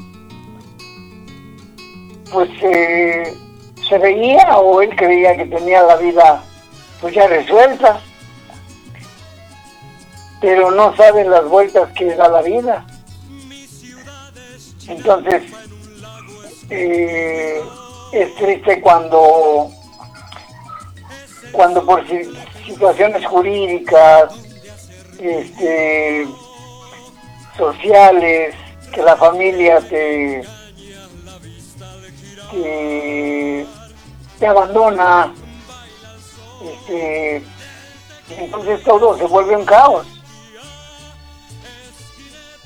pues 2.33 2.49
eh, 2.63 3.35
se 3.87 3.99
veía 3.99 4.57
o 4.57 4.81
él 4.81 4.97
creía 4.97 5.37
que 5.37 5.45
tenía 5.45 5.83
la 5.83 5.97
vida 5.97 6.43
pues 7.01 7.15
ya 7.15 7.27
resuelta, 7.27 8.01
pero 10.41 10.71
no 10.71 10.97
sabe 10.97 11.25
las 11.25 11.45
vueltas 11.49 11.91
que 11.93 12.15
da 12.15 12.29
la 12.29 12.43
vida. 12.43 12.87
Entonces, 14.89 15.43
eh, 16.71 17.61
es 18.13 18.35
triste 18.37 18.81
cuando, 18.81 19.71
cuando 21.53 21.85
por 21.85 22.07
situaciones 22.71 23.27
jurídicas, 23.27 24.33
este, 25.19 26.27
sociales, 27.57 28.55
que 28.93 29.03
la 29.03 29.17
familia 29.17 29.81
te, 29.81 30.43
te, 34.39 34.47
abandona, 34.47 35.35
este, 36.65 37.43
entonces 38.39 38.83
todo 38.85 39.19
se 39.19 39.25
vuelve 39.25 39.57
un 39.57 39.65
caos. 39.65 40.07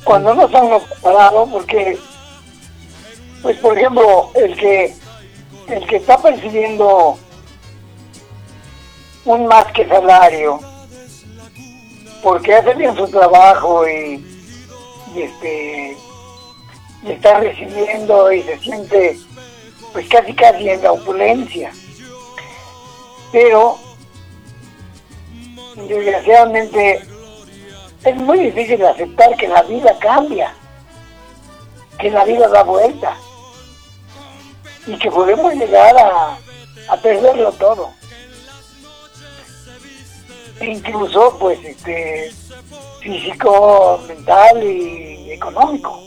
Cuando 0.04 0.34
no 0.34 0.44
están 0.44 0.68
preparados, 0.68 1.48
porque, 1.48 1.98
pues 3.42 3.56
por 3.58 3.76
ejemplo, 3.76 4.30
el 4.34 4.54
que, 4.54 4.94
el 5.68 5.86
que 5.86 5.96
está 5.96 6.18
percibiendo 6.18 7.18
un 9.24 9.46
más 9.46 9.70
que 9.72 9.86
salario, 9.88 10.60
porque 12.22 12.54
hace 12.54 12.74
bien 12.74 12.94
su 12.96 13.08
trabajo 13.08 13.88
y, 13.88 14.24
y 15.14 15.22
este 15.22 15.96
y 17.02 17.12
está 17.12 17.38
recibiendo 17.38 18.32
y 18.32 18.42
se 18.42 18.58
siente 18.58 19.18
pues 19.92 20.08
casi 20.08 20.34
casi 20.34 20.70
en 20.70 20.82
la 20.82 20.92
opulencia. 20.92 21.72
Pero 23.32 23.78
desgraciadamente 25.76 27.02
es 28.04 28.16
muy 28.16 28.38
difícil 28.38 28.84
aceptar 28.84 29.36
que 29.36 29.48
la 29.48 29.62
vida 29.62 29.96
cambia 29.98 30.54
que 31.98 32.10
la 32.10 32.24
vida 32.24 32.48
da 32.48 32.62
vuelta 32.62 33.16
y 34.86 34.98
que 34.98 35.10
podemos 35.10 35.54
llegar 35.54 35.96
a, 35.96 36.38
a 36.88 36.96
perderlo 36.98 37.52
todo 37.52 37.90
E 40.60 40.66
incluso 40.66 41.36
pues 41.38 41.58
este 41.64 42.32
físico 43.00 44.00
mental 44.08 44.62
y 44.62 45.32
económico 45.32 46.00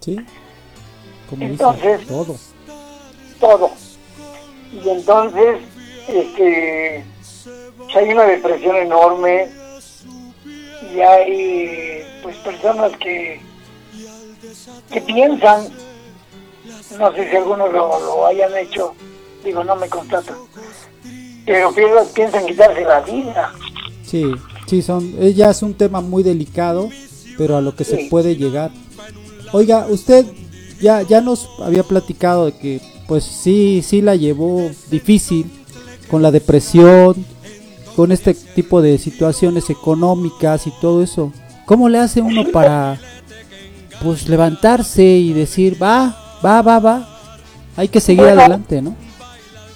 Sí. 0.00 0.16
Como 1.30 1.40
dice, 1.42 1.52
Entonces- 1.52 2.06
todo. 2.08 2.36
todo. 3.38 3.70
Y 4.72 4.88
entonces, 4.88 5.58
este, 6.08 7.04
hay 7.94 8.08
una 8.10 8.24
depresión 8.24 8.74
enorme 8.76 9.48
y 10.92 11.00
hay 11.00 12.02
pues 12.22 12.36
personas 12.38 12.90
que, 12.96 13.40
que 14.90 15.00
piensan, 15.02 15.68
no 16.98 17.12
sé 17.12 17.30
si 17.30 17.36
algunos 17.36 17.72
lo, 17.72 18.00
lo 18.00 18.26
hayan 18.26 18.56
hecho, 18.56 18.94
digo, 19.44 19.62
no 19.62 19.76
me 19.76 19.88
constatan, 19.88 20.36
pero 21.44 21.72
piensan, 22.14 22.46
quitarse 22.46 22.82
la 22.82 23.00
vida. 23.00 23.52
Sí, 24.04 24.24
sí, 24.66 24.82
son, 24.82 25.14
eh, 25.18 25.32
ya 25.34 25.50
es 25.50 25.62
un 25.62 25.74
tema 25.74 26.00
muy 26.00 26.22
delicado, 26.22 26.88
pero 27.38 27.56
a 27.56 27.60
lo 27.60 27.74
que 27.74 27.84
se 27.84 28.08
puede 28.10 28.36
llegar. 28.36 28.70
Oiga, 29.52 29.86
usted 29.88 30.26
ya, 30.80 31.02
ya 31.02 31.20
nos 31.20 31.48
había 31.60 31.82
platicado 31.82 32.46
de 32.46 32.52
que, 32.52 32.80
pues 33.06 33.24
sí, 33.24 33.82
sí 33.84 34.02
la 34.02 34.16
llevó 34.16 34.70
difícil 34.90 35.50
con 36.10 36.22
la 36.22 36.30
depresión, 36.30 37.24
con 37.96 38.12
este 38.12 38.34
tipo 38.34 38.82
de 38.82 38.98
situaciones 38.98 39.70
económicas 39.70 40.66
y 40.66 40.72
todo 40.80 41.02
eso. 41.02 41.32
¿Cómo 41.66 41.88
le 41.88 41.98
hace 41.98 42.20
uno 42.20 42.44
para, 42.52 42.98
pues, 44.02 44.28
levantarse 44.28 45.04
y 45.04 45.32
decir, 45.32 45.80
va, 45.82 46.38
va, 46.44 46.62
va, 46.62 46.78
va, 46.78 47.08
hay 47.76 47.88
que 47.88 48.00
seguir 48.00 48.24
adelante, 48.24 48.82
¿no? 48.82 48.96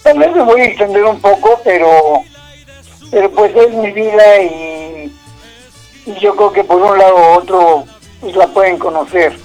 Tal 0.07 0.21
vez 0.21 0.37
me 0.37 0.43
voy 0.45 0.61
a 0.61 0.65
extender 0.67 1.03
un 1.03 1.21
poco, 1.21 1.61
pero, 1.65 2.23
pero 3.11 3.29
pues 3.33 3.57
es 3.57 3.75
mi 3.75 3.91
vida 3.91 4.41
y, 4.41 5.13
yo 6.21 6.37
creo 6.37 6.53
que 6.53 6.63
por 6.63 6.81
un 6.81 6.97
lado 6.97 7.17
u 7.17 7.39
otro 7.39 7.85
pues 8.21 8.37
la 8.37 8.47
pueden 8.47 8.79
conocer. 8.79 9.37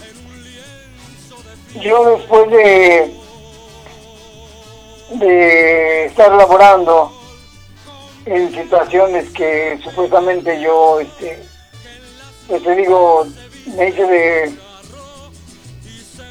Yo 1.82 2.16
después 2.16 2.52
de, 2.52 3.12
de 5.16 6.06
estar 6.06 6.32
laborando 6.32 7.12
en 8.28 8.54
situaciones 8.54 9.32
que 9.32 9.80
supuestamente 9.84 10.62
yo, 10.62 11.00
este, 11.00 11.44
pues 12.48 12.62
te 12.62 12.76
digo, 12.76 13.26
me 13.66 13.90
hice 13.90 14.06
de, 14.06 14.56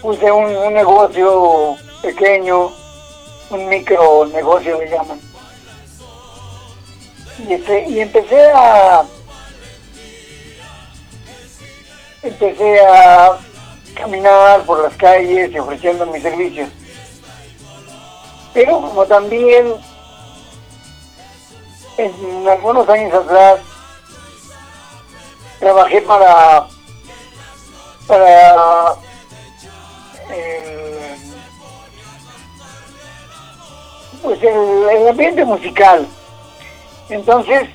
puse 0.00 0.30
un 0.30 0.72
negocio 0.72 1.74
pequeño, 2.00 2.70
un 3.50 3.68
micro 3.68 4.26
negocio 4.26 4.78
le 4.78 4.90
llaman. 4.90 5.20
Y, 7.46 7.54
este, 7.54 7.88
y 7.88 8.00
empecé 8.00 8.50
a 8.52 9.04
empecé 12.22 12.80
a 12.86 13.38
caminar 13.94 14.62
por 14.62 14.82
las 14.82 14.94
calles 14.96 15.50
y 15.52 15.58
ofreciendo 15.58 16.06
mis 16.06 16.22
servicios. 16.22 16.68
Pero 18.52 18.80
como 18.80 19.06
también 19.06 19.74
en 21.96 22.48
algunos 22.48 22.88
años 22.88 23.14
atrás 23.14 23.60
trabajé 25.58 26.00
para 26.02 26.66
para 28.06 28.94
el, 34.42 34.96
el 34.96 35.08
ambiente 35.08 35.44
musical. 35.44 36.06
Entonces, 37.08 37.68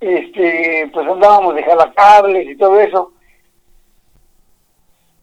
este, 0.00 0.90
pues 0.92 1.08
andábamos 1.08 1.54
de 1.54 1.62
jalacables 1.62 2.48
y 2.48 2.56
todo 2.56 2.78
eso. 2.80 3.12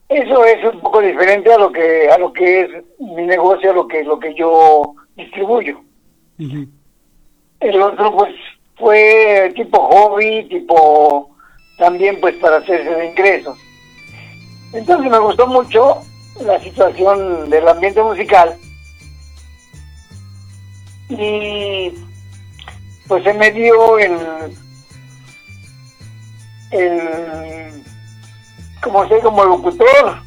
Eso 0.09 0.43
es 0.45 0.63
un 0.73 0.81
poco 0.81 1.01
diferente 1.01 1.53
a 1.53 1.57
lo 1.57 1.71
que 1.71 2.09
a 2.09 2.17
lo 2.17 2.33
que 2.33 2.61
es 2.61 2.69
mi 2.99 3.23
negocio, 3.23 3.71
a 3.71 3.73
lo 3.73 3.87
que 3.87 4.03
lo 4.03 4.19
que 4.19 4.33
yo 4.33 4.95
distribuyo. 5.15 5.81
El 7.59 7.81
otro 7.81 8.11
pues 8.15 8.33
fue 8.75 9.51
tipo 9.55 9.79
hobby, 9.79 10.43
tipo 10.49 11.29
también 11.77 12.19
pues 12.19 12.35
para 12.37 12.57
hacerse 12.57 12.89
de 12.89 13.05
ingresos. 13.11 13.57
Entonces 14.73 15.11
me 15.11 15.19
gustó 15.19 15.47
mucho 15.47 16.01
la 16.43 16.59
situación 16.59 17.49
del 17.49 17.67
ambiente 17.67 18.01
musical 18.01 18.57
y 21.11 21.93
pues 23.07 23.23
se 23.23 23.33
me 23.33 23.51
dio 23.51 23.99
el 23.99 24.17
el 26.71 27.83
como 28.81 29.07
ser 29.07 29.21
como 29.21 29.43
locutor. 29.43 30.21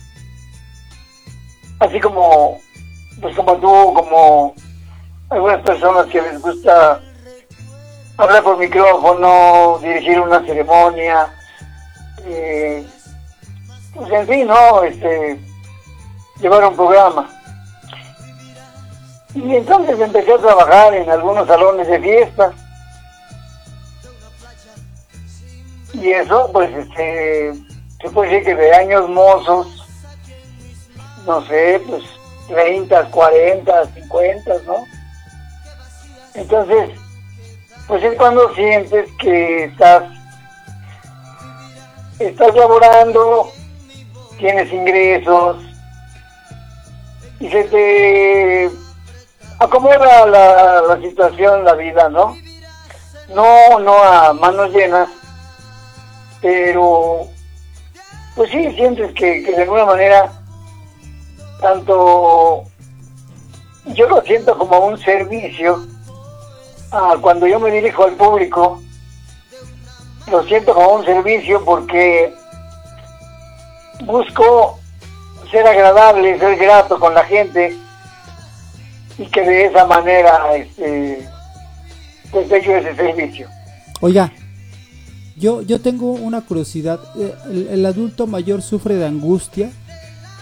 Así 1.81 1.99
como 2.01 2.61
pues 3.21 3.35
como 3.35 3.57
tú 3.57 3.95
como 3.95 4.55
algunas 5.31 5.63
personas 5.63 6.07
que 6.07 6.21
les 6.21 6.41
gusta 6.41 7.01
hablar 8.19 8.43
por 8.43 8.59
micrófono 8.59 9.79
dirigir 9.83 10.21
una 10.21 10.45
ceremonia 10.45 11.33
eh, 12.27 12.87
pues 13.95 14.13
en 14.13 14.27
fin 14.27 14.47
no 14.47 14.83
este 14.83 15.39
llevar 16.41 16.65
un 16.65 16.77
programa 16.77 17.29
y 19.35 19.57
entonces 19.57 19.99
empecé 19.99 20.33
a 20.33 20.39
trabajar 20.39 20.95
en 20.95 21.11
algunos 21.11 21.47
salones 21.49 21.89
de 21.89 22.01
fiestas. 22.01 22.55
Y 25.93 26.11
eso, 26.11 26.51
pues, 26.53 26.71
este, 26.71 27.55
se 28.01 28.11
puede 28.11 28.31
decir 28.31 28.45
que 28.45 28.55
de 28.55 28.75
años 28.75 29.09
mozos, 29.09 29.87
no 31.27 31.45
sé, 31.47 31.83
pues, 31.89 32.05
30, 32.49 33.11
40, 33.11 33.87
50, 33.95 34.55
¿no? 34.67 34.85
Entonces, 36.35 36.91
pues 37.87 38.03
es 38.03 38.17
cuando 38.17 38.55
sientes 38.55 39.09
que 39.21 39.65
estás, 39.65 40.05
estás 42.19 42.55
laborando, 42.55 43.53
tienes 44.39 44.73
ingresos, 44.73 45.57
y 47.41 47.51
se 47.51 47.65
te 47.65 48.84
acomoda 49.65 50.27
la, 50.27 50.83
la 50.83 51.01
situación, 51.01 51.65
la 51.65 51.75
vida, 51.75 52.09
¿no? 52.09 52.37
No, 53.35 53.79
no 53.81 54.03
a 54.03 54.33
manos 54.33 54.71
llenas, 54.71 55.09
pero 56.41 57.27
pues 58.37 58.51
sí, 58.51 58.73
sientes 58.75 59.13
que, 59.15 59.43
que 59.43 59.53
de 59.53 59.63
alguna 59.63 59.87
manera, 59.87 60.31
tanto 61.61 62.65
yo 63.87 64.09
lo 64.09 64.21
siento 64.23 64.57
como 64.59 64.79
un 64.87 64.99
servicio, 64.99 65.87
ah, 66.91 67.17
cuando 67.21 67.47
yo 67.47 67.61
me 67.61 67.71
dirijo 67.71 68.05
al 68.05 68.13
público, 68.15 68.81
lo 70.31 70.43
siento 70.45 70.75
como 70.75 70.95
un 70.95 71.05
servicio 71.05 71.65
porque 71.65 72.33
busco 74.05 74.79
ser 75.51 75.67
agradable, 75.67 76.39
ser 76.39 76.57
grato 76.57 76.99
con 76.99 77.15
la 77.15 77.25
gente 77.25 77.77
y 79.19 79.27
que 79.27 79.41
de 79.43 79.67
esa 79.67 79.87
manera 79.87 80.55
este, 80.57 81.27
pues 82.31 82.51
ese 82.51 82.95
servicio. 82.95 83.49
Oiga, 84.01 84.33
yo, 85.37 85.63
yo 85.63 85.81
tengo 85.81 86.13
una 86.13 86.41
curiosidad. 86.43 87.01
Eh, 87.17 87.35
El, 87.51 87.69
el 87.69 87.87
adulto 87.87 88.27
mayor 88.27 88.63
sufre 88.63 88.95
de 88.97 89.07
angustia, 89.07 89.71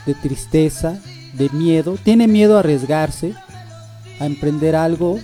de 0.06 0.14
tristeza, 0.14 1.00
de 1.35 1.48
miedo. 1.50 1.96
Tiene 2.02 2.26
miedo 2.28 2.56
a 2.56 2.61
arriesgarse, 2.61 3.35
a 4.20 4.26
emprender 4.26 4.74
algo, 4.76 5.18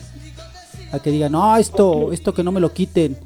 a 0.92 0.98
que 0.98 1.10
diga, 1.10 1.28
no, 1.28 1.56
esto, 1.56 2.12
esto 2.12 2.34
que 2.34 2.42
no 2.42 2.52
me 2.52 2.60
lo 2.60 2.72
quiten. 2.72 3.16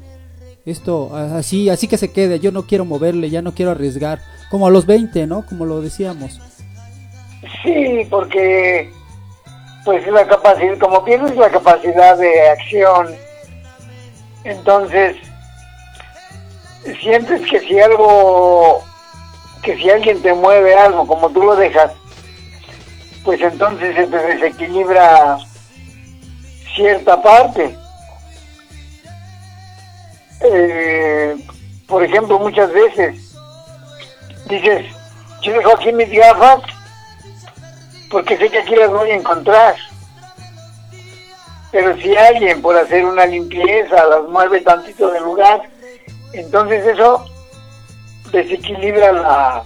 Esto, 0.65 1.13
así, 1.13 1.69
así 1.69 1.87
que 1.87 1.97
se 1.97 2.11
quede. 2.11 2.39
Yo 2.39 2.51
no 2.51 2.63
quiero 2.65 2.85
moverle, 2.85 3.29
ya 3.29 3.41
no 3.41 3.53
quiero 3.53 3.71
arriesgar. 3.71 4.21
Como 4.49 4.67
a 4.67 4.71
los 4.71 4.85
20, 4.85 5.27
¿no? 5.27 5.45
Como 5.45 5.65
lo 5.65 5.81
decíamos. 5.81 6.39
Sí, 7.63 8.07
porque 8.09 8.89
pues 9.83 10.07
la 10.07 10.25
capacidad, 10.27 10.77
como 10.77 11.03
pierdes 11.03 11.35
la 11.35 11.49
capacidad 11.49 12.17
de 12.17 12.49
acción, 12.49 13.15
entonces 14.43 15.17
sientes 17.01 17.41
que 17.49 17.59
si 17.59 17.79
algo, 17.79 18.83
que 19.61 19.75
si 19.77 19.89
alguien 19.89 20.21
te 20.21 20.33
mueve 20.33 20.75
algo, 20.75 21.05
como 21.05 21.29
tú 21.29 21.43
lo 21.43 21.55
dejas, 21.55 21.91
pues 23.23 23.41
entonces 23.41 23.95
se 23.95 24.07
te 24.07 24.17
desequilibra 24.17 25.37
cierta 26.75 27.21
parte. 27.21 27.77
Eh, 30.41 31.35
por 31.87 32.03
ejemplo, 32.03 32.39
muchas 32.39 32.71
veces 32.71 33.35
dices, 34.45 34.85
yo 35.41 35.53
dejo 35.53 35.73
aquí 35.73 35.91
mis 35.93 36.09
gafas 36.09 36.61
porque 38.13 38.37
sé 38.37 38.47
que 38.49 38.59
aquí 38.59 38.75
las 38.75 38.91
voy 38.91 39.09
a 39.09 39.15
encontrar. 39.15 39.75
Pero 41.71 41.97
si 41.97 42.15
alguien 42.15 42.61
por 42.61 42.77
hacer 42.77 43.03
una 43.03 43.25
limpieza 43.25 44.05
las 44.05 44.29
mueve 44.29 44.61
tantito 44.61 45.09
del 45.11 45.23
lugar, 45.23 45.63
entonces 46.31 46.85
eso 46.85 47.25
desequilibra 48.31 49.11
la 49.11 49.63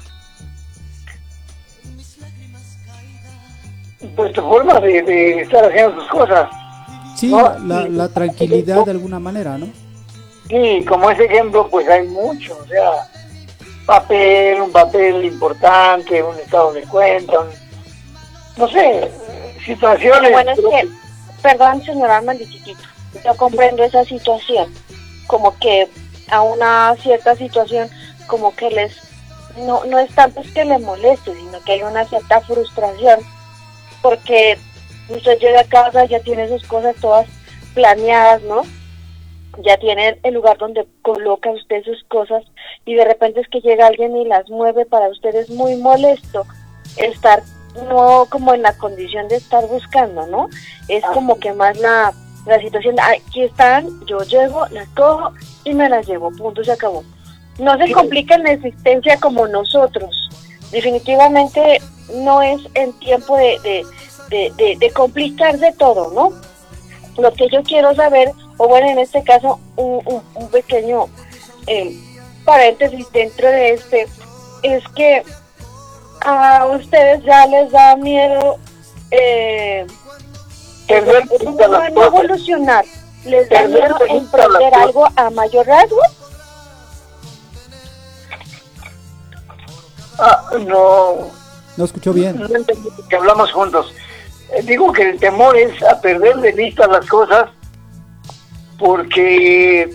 pues 4.16 4.32
tu 4.32 4.42
forma 4.42 4.80
de, 4.80 5.02
de 5.02 5.42
estar 5.42 5.66
haciendo 5.66 5.96
tus 5.98 6.08
cosas. 6.10 6.50
Sí, 7.18 7.30
No, 7.30 7.54
la, 7.90 8.08
tranquilidad 8.08 8.86
de 8.86 8.92
alguna 8.92 9.20
manera, 9.20 9.58
¿no? 9.58 9.68
Sí, 10.48 10.86
como 10.88 11.12
ese 11.12 11.26
ejemplo, 11.26 11.68
pues 11.70 11.90
hay 11.90 12.08
mucho, 12.08 12.58
o 12.58 12.66
sea, 12.68 12.92
papel, 13.86 14.62
un 14.62 14.72
papel 14.72 15.26
importante, 15.26 16.24
un 16.24 16.38
estado 16.38 16.72
de 16.72 16.84
cuenta, 16.84 17.40
un- 17.42 17.67
no 18.58 18.68
sé, 18.70 19.12
situaciones. 19.66 20.32
Bueno, 20.32 20.52
es 20.52 20.60
que, 20.60 20.88
perdón, 21.42 21.84
señor 21.84 22.10
Armando 22.10 22.44
Chiquito, 22.46 22.82
yo 23.24 23.36
comprendo 23.36 23.84
esa 23.84 24.04
situación, 24.06 24.74
como 25.28 25.58
que 25.60 25.88
a 26.30 26.42
una 26.42 26.96
cierta 27.02 27.36
situación, 27.36 27.90
como 28.28 28.56
que 28.56 28.70
les, 28.72 28.98
no, 29.60 29.86
no 29.86 30.00
es 30.00 30.14
tanto 30.14 30.42
es 30.42 30.52
que 30.52 30.66
le 30.66 30.80
moleste, 30.80 31.34
sino 31.34 31.62
que 31.64 31.74
hay 31.74 31.84
una 31.84 32.06
cierta 32.06 32.42
frustración, 32.42 33.20
porque 34.02 34.58
usted 35.10 35.40
llega 35.40 35.62
a 35.62 35.66
casa, 35.66 36.06
ya 36.06 36.20
tiene 36.20 36.48
sus 36.48 36.66
cosas 36.68 36.96
todas 37.00 37.28
planeadas, 37.74 38.42
¿no? 38.44 38.64
Ya 39.60 39.78
tiene 39.78 40.20
el 40.24 40.34
lugar 40.34 40.58
donde 40.58 40.86
coloca 41.02 41.50
usted 41.50 41.84
sus 41.84 42.04
cosas 42.06 42.44
y 42.86 42.94
de 42.94 43.06
repente 43.06 43.40
es 43.40 43.48
que 43.48 43.62
llega 43.62 43.88
alguien 43.88 44.16
y 44.16 44.26
las 44.26 44.50
mueve, 44.50 44.86
para 44.86 45.10
usted 45.10 45.34
es 45.34 45.50
muy 45.50 45.76
molesto 45.78 46.46
estar 46.98 47.42
no 47.90 48.26
como 48.30 48.54
en 48.54 48.62
la 48.62 48.74
condición 48.78 49.28
de 49.28 49.36
estar 49.38 49.66
buscando, 49.68 50.26
¿no? 50.28 50.50
Es 50.88 51.04
Ah, 51.04 51.12
como 51.14 51.38
que 51.40 51.54
más 51.54 51.78
la, 51.80 52.14
la 52.46 52.60
situación, 52.60 52.96
de, 52.96 53.02
"Ay, 53.02 53.22
aquí 53.28 53.44
están, 53.44 53.88
yo 54.06 54.20
llego, 54.20 54.66
las 54.68 54.88
cojo 54.90 55.32
y 55.64 55.74
me 55.74 55.90
las 55.90 56.08
llevo, 56.08 56.32
punto, 56.32 56.64
se 56.64 56.72
acabó. 56.72 57.04
No 57.60 57.78
se 57.78 57.92
complica 57.92 58.36
en 58.36 58.44
la 58.44 58.52
existencia 58.54 59.18
como 59.20 59.48
nosotros. 59.48 60.30
Definitivamente 60.72 61.82
no 62.14 62.42
es 62.42 62.60
en 62.76 62.94
tiempo 63.00 63.36
de, 63.38 63.58
de, 63.64 63.86
de, 64.30 64.52
de, 64.58 64.76
de 64.78 64.92
complicarse 64.92 65.74
todo, 65.78 66.12
¿no? 66.14 66.32
Lo 67.22 67.34
que 67.34 67.48
yo 67.50 67.64
quiero 67.64 67.96
saber, 67.96 68.32
o 68.58 68.68
bueno, 68.68 68.88
en 68.90 69.00
este 69.00 69.24
caso, 69.24 69.60
un, 69.76 70.02
un, 70.06 70.22
un 70.36 70.48
pequeño 70.50 71.08
eh, 71.66 71.98
paréntesis 72.46 73.12
dentro 73.12 73.48
de 73.50 73.74
este, 73.74 74.08
es 74.64 74.84
que 74.96 75.24
a 76.22 76.66
ustedes 76.66 77.24
ya 77.24 77.46
les 77.48 77.72
da 77.72 77.96
miedo 77.96 78.58
eh, 79.12 79.86
Perder 80.88 81.24
no, 81.44 81.90
no 81.90 82.04
evolucionar, 82.06 82.86
les 83.26 83.50
da 83.50 83.64
miedo 83.68 83.98
emprender 84.08 84.74
algo 84.74 85.08
a 85.18 85.30
mayor 85.32 85.68
rasgo. 85.68 86.00
Ah, 90.20 90.50
no, 90.66 91.30
No 91.76 91.86
escuchó 91.86 92.14
bien. 92.14 92.40
no 92.40 92.48
entendí 92.56 92.90
que 93.10 93.16
hablamos 93.18 93.52
juntos. 93.52 93.94
Eh, 94.54 94.64
digo 94.64 94.92
que 94.94 95.10
el 95.10 95.20
temor 95.20 95.58
es 95.58 95.84
a 95.84 96.00
perder 96.00 96.38
de 96.38 96.54
vista 96.54 96.88
las 96.88 97.06
cosas 97.06 97.50
porque 98.80 99.90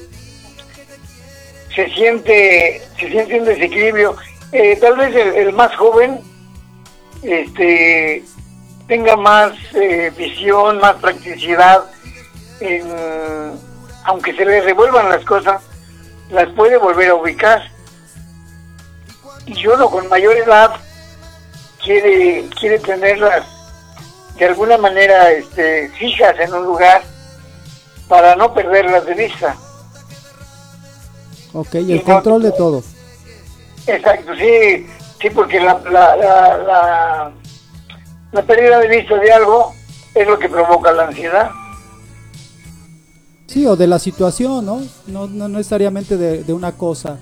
se 1.74 1.88
siente 1.94 2.82
se 3.00 3.08
siente 3.08 3.40
un 3.40 3.46
desequilibrio. 3.46 4.14
Eh, 4.52 4.76
tal 4.76 4.96
vez 4.96 5.16
el, 5.16 5.34
el 5.34 5.52
más 5.52 5.74
joven 5.76 6.20
este 7.22 8.24
tenga 8.86 9.16
más 9.16 9.52
eh, 9.74 10.12
visión, 10.16 10.78
más 10.78 10.96
practicidad, 10.96 11.84
en, 12.60 12.84
aunque 14.04 14.34
se 14.34 14.44
le 14.44 14.60
revuelvan 14.60 15.08
las 15.08 15.24
cosas, 15.24 15.62
las 16.30 16.48
puede 16.50 16.76
volver 16.76 17.10
a 17.10 17.14
ubicar. 17.14 17.62
Y 19.46 19.66
uno 19.66 19.88
con 19.88 20.08
mayor 20.08 20.36
edad 20.36 20.72
quiere 21.82 22.46
quiere 22.60 22.78
tenerlas 22.80 23.46
de 24.38 24.44
alguna 24.46 24.76
manera 24.78 25.30
este, 25.30 25.88
fijas 25.90 26.38
en 26.38 26.52
un 26.54 26.64
lugar 26.64 27.02
para 28.08 28.36
no 28.36 28.52
perderlas 28.52 29.06
de 29.06 29.14
vista. 29.14 29.56
Ok, 31.54 31.74
y 31.74 31.92
el 31.92 32.02
control 32.02 32.42
de 32.42 32.52
todo. 32.52 32.82
Exacto, 33.86 34.32
sí, 34.36 34.86
sí, 35.20 35.30
porque 35.30 35.58
la, 35.60 35.80
la, 35.90 36.16
la, 36.16 36.56
la, 36.58 37.32
la 38.32 38.42
pérdida 38.42 38.78
de 38.78 38.88
vista 38.88 39.16
de 39.16 39.32
algo 39.32 39.72
es 40.14 40.26
lo 40.26 40.38
que 40.38 40.48
provoca 40.48 40.92
la 40.92 41.08
ansiedad. 41.08 41.50
Sí, 43.46 43.66
o 43.66 43.76
de 43.76 43.86
la 43.86 43.98
situación, 43.98 44.64
¿no? 44.64 44.80
No, 45.06 45.26
no 45.26 45.48
necesariamente 45.48 46.16
de, 46.16 46.42
de 46.44 46.52
una 46.52 46.72
cosa. 46.72 47.18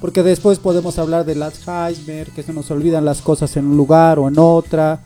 Porque 0.00 0.22
después 0.22 0.58
podemos 0.58 0.98
hablar 0.98 1.24
de 1.24 1.34
las 1.34 1.66
Alzheimer, 1.66 2.30
que 2.30 2.42
se 2.42 2.52
nos 2.52 2.70
olvidan 2.70 3.04
las 3.04 3.22
cosas 3.22 3.56
en 3.56 3.66
un 3.66 3.76
lugar 3.76 4.18
o 4.18 4.28
en 4.28 4.38
otra. 4.38 5.00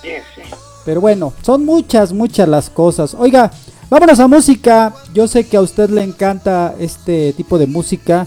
Sí, 0.00 0.10
sí. 0.34 0.42
Pero 0.84 1.00
bueno, 1.00 1.32
son 1.42 1.64
muchas, 1.64 2.12
muchas 2.12 2.48
las 2.48 2.70
cosas. 2.70 3.14
Oiga, 3.14 3.50
vámonos 3.90 4.18
a 4.18 4.26
música. 4.26 4.94
Yo 5.12 5.28
sé 5.28 5.46
que 5.46 5.56
a 5.56 5.60
usted 5.60 5.90
le 5.90 6.02
encanta 6.02 6.74
este 6.78 7.32
tipo 7.34 7.58
de 7.58 7.66
música. 7.66 8.26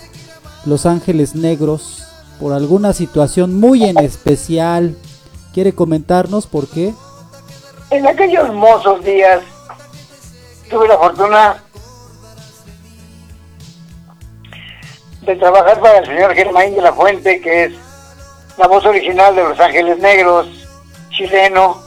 Los 0.65 0.85
Ángeles 0.85 1.35
Negros. 1.35 2.03
Por 2.39 2.53
alguna 2.53 2.93
situación 2.93 3.59
muy 3.59 3.85
en 3.85 3.97
especial. 3.99 4.97
¿Quiere 5.53 5.73
comentarnos 5.73 6.47
por 6.47 6.67
qué? 6.67 6.93
En 7.91 8.05
aquellos 8.07 8.53
mozos 8.53 9.03
días 9.05 9.41
tuve 10.69 10.87
la 10.87 10.97
fortuna 10.97 11.63
de 15.21 15.35
trabajar 15.37 15.79
para 15.79 15.99
el 15.99 16.05
señor 16.05 16.33
Germain 16.33 16.75
de 16.75 16.81
la 16.81 16.93
Fuente, 16.93 17.39
que 17.39 17.65
es 17.65 17.73
la 18.57 18.67
voz 18.67 18.85
original 18.85 19.35
de 19.35 19.43
Los 19.43 19.59
Ángeles 19.59 19.97
Negros, 19.99 20.47
chileno, 21.11 21.81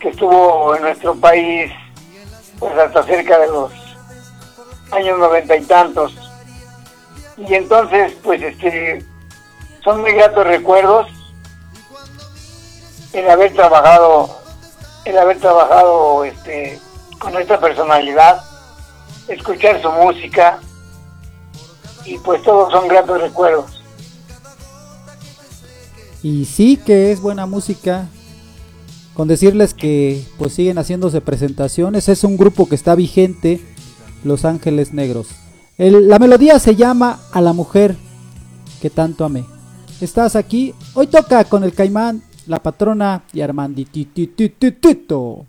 que 0.00 0.08
estuvo 0.08 0.74
en 0.74 0.82
nuestro 0.82 1.14
país 1.16 1.70
pues 2.58 2.76
hasta 2.78 3.02
cerca 3.02 3.38
de 3.38 3.48
los 3.48 3.72
años 4.90 5.18
noventa 5.18 5.56
y 5.56 5.62
tantos. 5.62 6.14
Y 7.38 7.54
entonces, 7.54 8.14
pues 8.22 8.42
este, 8.42 9.04
son 9.84 10.00
muy 10.00 10.12
gratos 10.12 10.46
recuerdos 10.46 11.06
el 13.12 13.28
haber 13.30 13.54
trabajado 13.54 14.36
el 15.04 15.16
haber 15.16 15.38
trabajado 15.38 16.24
este 16.24 16.78
con 17.18 17.34
esta 17.38 17.58
personalidad 17.58 18.42
escuchar 19.28 19.80
su 19.80 19.90
música 19.90 20.58
y 22.04 22.18
pues 22.18 22.42
todos 22.42 22.70
son 22.72 22.86
gratos 22.88 23.20
recuerdos 23.20 23.82
Y 26.22 26.44
sí 26.44 26.76
que 26.76 27.12
es 27.12 27.20
buena 27.20 27.46
música. 27.46 28.08
Con 29.14 29.26
decirles 29.26 29.74
que 29.74 30.24
pues 30.38 30.52
siguen 30.52 30.78
haciéndose 30.78 31.20
presentaciones. 31.20 32.08
Es 32.08 32.22
un 32.22 32.36
grupo 32.36 32.68
que 32.68 32.76
está 32.76 32.94
vigente. 32.94 33.60
Los 34.22 34.44
Ángeles 34.44 34.92
Negros. 34.92 35.28
La 35.78 36.18
melodía 36.18 36.58
se 36.58 36.74
llama 36.74 37.20
A 37.30 37.40
la 37.40 37.52
mujer 37.52 37.94
que 38.82 38.90
tanto 38.90 39.24
amé. 39.24 39.44
Estás 40.00 40.34
aquí. 40.34 40.74
Hoy 40.94 41.06
toca 41.06 41.44
con 41.44 41.62
el 41.62 41.72
Caimán, 41.72 42.20
la 42.48 42.60
patrona 42.60 43.22
y 43.32 43.42
Armandititititito. 43.42 45.46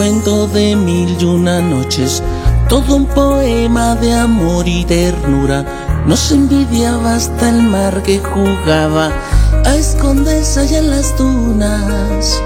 Cuento 0.00 0.48
de 0.48 0.74
mil 0.76 1.14
y 1.20 1.24
una 1.26 1.60
noches, 1.60 2.22
todo 2.70 2.96
un 2.96 3.04
poema 3.04 3.94
de 3.96 4.14
amor 4.14 4.66
y 4.66 4.82
ternura. 4.86 5.62
Nos 6.06 6.32
envidiaba 6.32 7.16
hasta 7.16 7.50
el 7.50 7.64
mar 7.64 8.02
que 8.02 8.18
jugaba 8.18 9.10
a 9.62 9.74
esconderse 9.74 10.60
allá 10.60 10.78
en 10.78 10.88
las 10.88 11.14
dunas. 11.18 12.40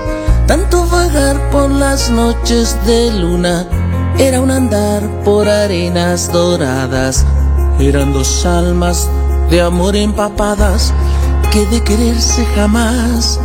Tanto 0.49 0.85
vagar 0.89 1.49
por 1.51 1.71
las 1.71 2.11
noches 2.11 2.77
de 2.87 3.13
luna 3.13 3.69
era 4.19 4.41
un 4.41 4.51
andar 4.51 5.09
por 5.23 5.49
arenas 5.49 6.33
doradas. 6.33 7.25
Eran 7.79 8.13
dos 8.13 8.45
almas 8.45 9.09
de 9.49 9.63
amor 9.63 9.95
empapadas 9.95 10.93
que 11.53 11.65
de 11.67 11.85
quererse 11.85 12.45
jamás 12.57 13.39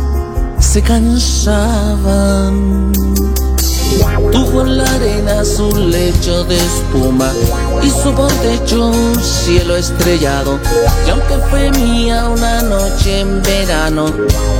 se 0.58 0.82
cansaban. 0.82 1.70
Tuvo 4.32 4.62
en 4.62 4.78
la 4.78 4.84
arena 4.84 5.44
su 5.44 5.74
lecho 5.76 6.44
de 6.44 6.56
espuma 6.56 7.32
y 7.82 7.90
su 7.90 8.12
techo 8.42 8.88
un 8.88 9.14
cielo 9.22 9.76
estrellado. 9.76 10.58
Y 11.06 11.10
aunque 11.10 11.36
fue 11.50 11.70
mía 11.72 12.28
una 12.28 12.62
noche 12.62 13.20
en 13.20 13.42
verano 13.42 14.06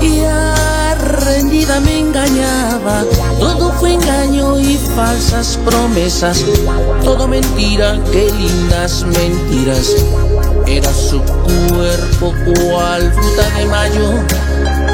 y 0.02 0.22
rendida 1.00 1.80
me 1.80 2.00
engañaba, 2.00 3.04
todo 3.38 3.72
fue 3.72 3.94
engaño 3.94 4.58
y 4.58 4.76
falsas 4.94 5.58
promesas, 5.64 6.44
todo 7.02 7.26
mentira, 7.26 7.98
qué 8.12 8.30
lindas 8.32 9.04
mentiras. 9.04 9.94
Era 10.66 10.92
su 10.92 11.20
cuerpo 11.20 12.34
cual 12.44 13.12
fruta 13.12 13.58
de 13.58 13.66
mayo 13.66 14.24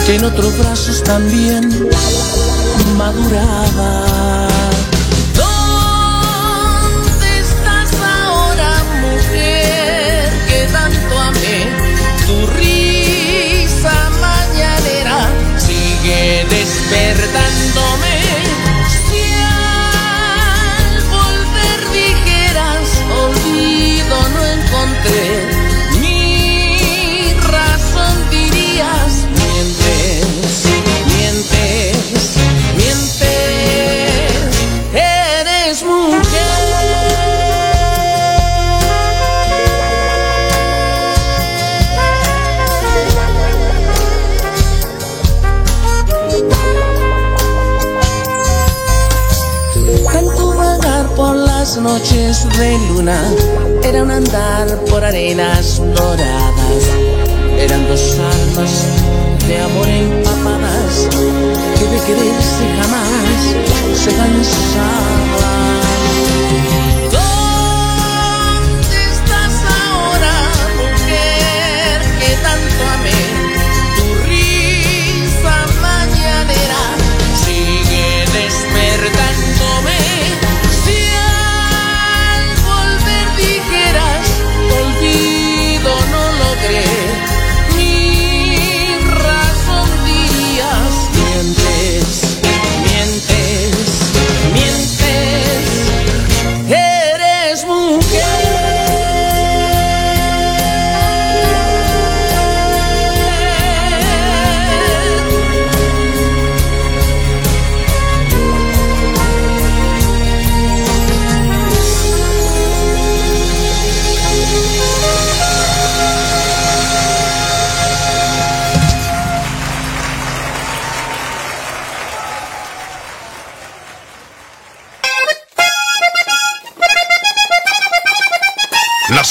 que 0.07 0.15
en 0.15 0.25
otros 0.25 0.57
brazos 0.59 1.03
también 1.03 1.69
maduraba. 2.97 4.66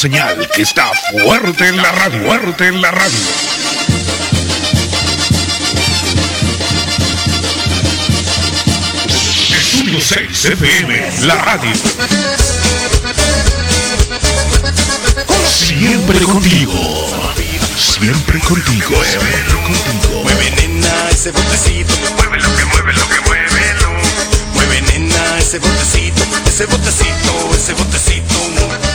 Que 0.10 0.62
está 0.62 0.92
fuerte 1.24 1.68
en 1.68 1.78
la 1.78 1.92
radio, 1.92 2.22
fuerte 2.28 2.68
en 2.68 2.80
la 2.80 2.92
radio. 2.92 3.18
Estudio 9.50 10.00
6 10.00 10.46
FM, 10.46 11.12
la 11.26 11.36
radio. 11.36 11.72
Siempre 15.50 16.20
contigo. 16.20 17.10
Siempre 17.76 18.40
contigo. 18.42 19.04
Siempre 19.04 19.54
contigo. 19.64 20.22
Mueve 20.22 20.52
nena 20.52 21.10
ese 21.10 21.32
botecito, 21.32 21.94
mueve 22.16 22.40
lo 22.42 22.56
que 22.56 22.66
mueve 22.66 22.94
lo 22.94 23.10
que 23.10 23.22
muévelo. 23.22 23.90
Mueve 24.54 24.82
nena 24.82 25.38
ese 25.40 25.58
botecito, 25.58 26.24
ese 26.46 26.66
botecito, 26.68 27.56
ese 27.56 27.74
botecito. 27.74 28.95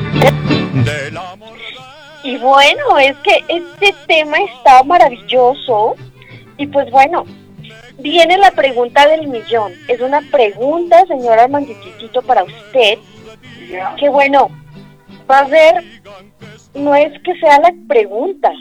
bueno, 2.41 2.97
es 2.99 3.15
que 3.17 3.43
este 3.47 3.93
tema 4.07 4.37
está 4.39 4.83
maravilloso. 4.83 5.95
Y 6.57 6.67
pues 6.67 6.89
bueno, 6.91 7.25
viene 7.99 8.37
la 8.37 8.51
pregunta 8.51 9.07
del 9.07 9.27
millón. 9.27 9.73
Es 9.87 10.01
una 10.01 10.21
pregunta, 10.31 11.05
señora 11.07 11.43
Armanditito, 11.43 12.21
para 12.21 12.43
usted. 12.43 12.97
Que 13.97 14.09
bueno, 14.09 14.49
va 15.29 15.39
a 15.39 15.49
ser, 15.49 15.83
no 16.73 16.95
es 16.95 17.11
que 17.21 17.39
sea 17.39 17.59
la 17.59 17.73
pregunta, 17.87 18.51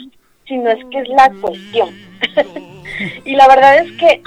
sino 0.46 0.70
es 0.70 0.84
que 0.90 1.00
es 1.00 1.08
la 1.08 1.30
cuestión. 1.40 1.90
y 3.24 3.34
la 3.34 3.48
verdad 3.48 3.78
es 3.78 3.92
que 3.92 4.22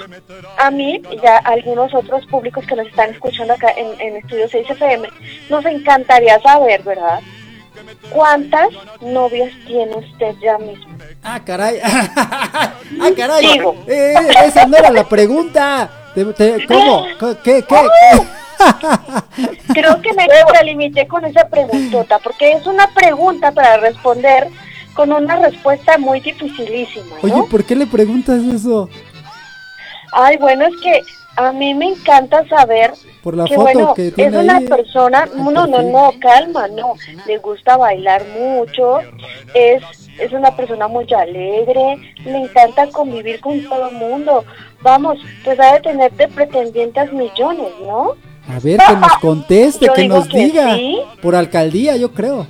a 0.58 0.70
mí 0.70 1.00
y 1.10 1.26
a 1.26 1.36
algunos 1.38 1.94
otros 1.94 2.26
públicos 2.26 2.66
que 2.66 2.76
nos 2.76 2.88
están 2.88 3.10
escuchando 3.10 3.54
acá 3.54 3.72
en, 3.76 4.00
en 4.00 4.16
Estudio 4.16 4.48
6 4.48 4.70
FM, 4.70 5.08
nos 5.48 5.64
encantaría 5.64 6.40
saber, 6.40 6.82
¿verdad? 6.82 7.20
¿Cuántas 8.10 8.68
novias 9.00 9.50
tiene 9.66 9.96
usted 9.96 10.34
ya 10.42 10.58
mismo? 10.58 10.86
Ah, 11.22 11.40
caray. 11.44 11.78
ah, 11.84 12.72
caray. 13.16 13.46
Digo. 13.52 13.76
Eh, 13.86 14.14
esa 14.44 14.66
no 14.66 14.76
era 14.76 14.90
la 14.90 15.08
pregunta. 15.08 15.90
¿Cómo? 16.68 17.06
¿Qué? 17.42 17.62
¿Qué? 17.62 17.76
Creo 19.74 20.00
que 20.00 20.12
me 20.12 20.24
extralimité 20.24 21.06
con 21.08 21.24
esa 21.24 21.48
preguntota, 21.48 22.18
porque 22.20 22.52
es 22.52 22.66
una 22.66 22.86
pregunta 22.94 23.52
para 23.52 23.78
responder 23.78 24.48
con 24.94 25.12
una 25.12 25.36
respuesta 25.36 25.98
muy 25.98 26.20
dificilísima, 26.20 27.16
¿no? 27.20 27.22
Oye, 27.22 27.48
¿por 27.50 27.64
qué 27.64 27.74
le 27.74 27.86
preguntas 27.86 28.40
eso? 28.42 28.88
Ay, 30.12 30.36
bueno, 30.36 30.66
es 30.66 30.76
que 30.80 31.02
a 31.36 31.52
mí 31.52 31.74
me 31.74 31.88
encanta 31.88 32.46
saber 32.48 32.92
Por 33.22 33.36
la 33.36 33.44
que, 33.44 33.54
foto 33.54 33.62
bueno, 33.64 33.94
que 33.94 34.08
es 34.08 34.14
tiene 34.14 34.38
una 34.38 34.58
ahí. 34.58 34.68
persona, 34.68 35.26
no, 35.34 35.50
no, 35.66 35.82
no, 35.82 36.10
calma, 36.20 36.68
no, 36.68 36.94
le 37.26 37.38
gusta 37.38 37.76
bailar 37.76 38.24
mucho, 38.38 39.00
es, 39.54 39.82
es 40.18 40.32
una 40.32 40.54
persona 40.56 40.88
muy 40.88 41.06
alegre, 41.12 41.96
le 42.24 42.38
encanta 42.38 42.88
convivir 42.88 43.40
con 43.40 43.62
todo 43.64 43.88
el 43.88 43.96
mundo, 43.96 44.44
vamos, 44.82 45.18
pues 45.44 45.58
ha 45.58 45.74
de 45.74 45.80
tener 45.80 46.12
de 46.12 46.28
pretendientes 46.28 47.12
millones, 47.12 47.72
¿no? 47.84 48.12
A 48.48 48.60
ver, 48.60 48.78
que 48.78 48.96
nos 48.96 49.16
conteste, 49.20 49.88
que 49.94 50.06
nos 50.06 50.28
que 50.28 50.38
diga. 50.38 50.74
sí. 50.74 51.00
Por 51.22 51.34
alcaldía, 51.34 51.96
yo 51.96 52.12
creo. 52.12 52.46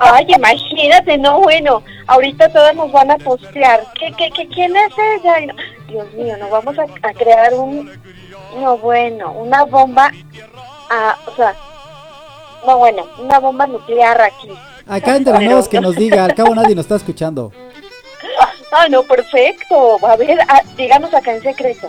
Ay, 0.00 0.26
imagínate, 0.28 1.18
no, 1.18 1.40
bueno, 1.40 1.82
ahorita 2.06 2.48
todos 2.50 2.74
nos 2.74 2.90
van 2.92 3.10
a 3.10 3.18
postear. 3.18 3.84
¿Qué, 3.98 4.12
qué, 4.16 4.30
qué, 4.30 4.48
¿Quién 4.48 4.76
es 4.76 4.92
ella? 4.98 5.40
Y 5.40 5.46
no- 5.46 5.54
Dios 5.88 6.12
mío, 6.14 6.36
nos 6.38 6.50
vamos 6.50 6.76
a, 6.78 6.82
a 7.08 7.12
crear 7.14 7.54
un, 7.54 7.90
no, 8.60 8.76
bueno, 8.78 9.32
una 9.32 9.64
bomba, 9.64 10.10
ah, 10.90 11.16
o 11.26 11.34
sea, 11.34 11.54
no, 12.66 12.78
bueno, 12.78 13.06
una 13.18 13.38
bomba 13.38 13.66
nuclear 13.66 14.20
aquí. 14.20 14.50
Acá 14.86 15.16
entre 15.16 15.38
nos 15.48 15.68
que 15.68 15.80
nos 15.80 15.96
diga, 15.96 16.24
al 16.24 16.34
cabo 16.34 16.54
nadie 16.54 16.74
nos 16.74 16.84
está 16.84 16.96
escuchando. 16.96 17.52
Ah, 18.70 18.86
no, 18.90 19.02
perfecto. 19.02 19.96
A 20.06 20.14
ver, 20.16 20.38
ah, 20.46 20.60
díganos 20.76 21.12
acá 21.14 21.32
en 21.32 21.42
secreto. 21.42 21.88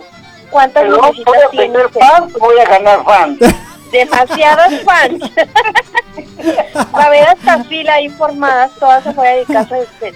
¿Cuántas 0.50 0.86
noviecitas 0.86 1.24
voy 1.26 1.36
a 1.36 1.48
tener 1.50 1.88
fans, 1.90 2.32
voy 2.38 2.58
a 2.58 2.64
ganar 2.64 3.04
fans. 3.04 3.38
Demasiadas 3.90 4.82
fans. 4.82 5.20
Va 6.94 7.02
a 7.02 7.06
haber 7.06 7.24
hasta 7.24 7.64
fila 7.64 7.94
ahí 7.94 8.08
formadas, 8.08 8.72
todas 8.78 9.06
afuera 9.06 9.36
de 9.36 9.44
casa 9.44 9.76
de 9.76 9.82
usted. 9.82 10.14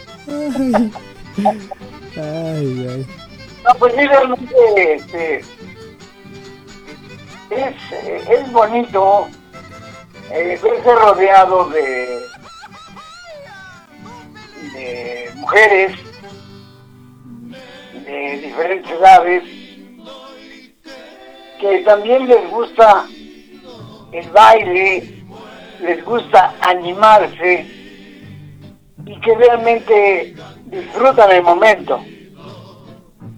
Ay, 2.16 2.86
ay. 2.88 3.06
No, 3.64 3.74
pues 3.78 3.94
sí, 3.94 4.06
realmente 4.06 4.94
este, 4.94 5.38
es, 7.50 7.74
es 8.28 8.52
bonito 8.52 9.28
eh, 10.30 10.58
verse 10.62 10.94
rodeado 10.94 11.68
de, 11.70 12.20
de 14.72 15.30
mujeres 15.36 15.92
de 18.06 18.40
diferentes 18.40 18.90
edades 18.90 19.44
que 21.60 21.78
también 21.84 22.28
les 22.28 22.50
gusta 22.50 23.06
el 24.14 24.30
baile, 24.30 25.24
les 25.80 26.04
gusta 26.04 26.54
animarse 26.60 27.66
y 29.04 29.20
que 29.20 29.34
realmente 29.34 30.34
disfrutan 30.66 31.30
el 31.32 31.42
momento. 31.42 32.00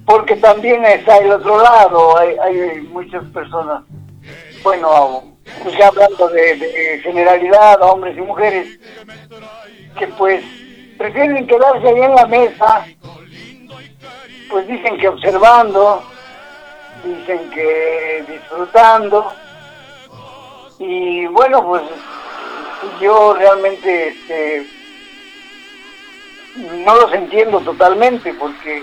Porque 0.05 0.37
también 0.37 0.85
está 0.85 1.17
el 1.19 1.33
otro 1.33 1.61
lado, 1.61 2.19
hay, 2.19 2.37
hay 2.39 2.81
muchas 2.83 3.25
personas, 3.31 3.83
bueno, 4.63 5.25
pues 5.63 5.77
ya 5.79 5.89
hablando 5.89 6.29
de, 6.29 6.57
de 6.57 7.01
generalidad, 7.03 7.83
hombres 7.83 8.17
y 8.17 8.21
mujeres, 8.21 8.79
que 9.99 10.07
pues 10.09 10.45
prefieren 10.99 11.47
quedarse 11.47 11.89
ahí 11.89 12.03
en 12.03 12.15
la 12.15 12.27
mesa, 12.27 12.87
pues 14.51 14.69
dicen 14.69 14.99
que 14.99 15.09
observando, 15.09 16.03
dicen 17.03 17.51
que 17.51 18.25
disfrutando, 18.29 19.33
y 20.79 21.27
bueno, 21.27 21.65
pues 21.67 21.83
yo 23.01 23.35
realmente 23.35 24.09
este, 24.09 24.67
no 26.85 26.95
los 26.97 27.13
entiendo 27.13 27.61
totalmente, 27.61 28.35
porque 28.35 28.83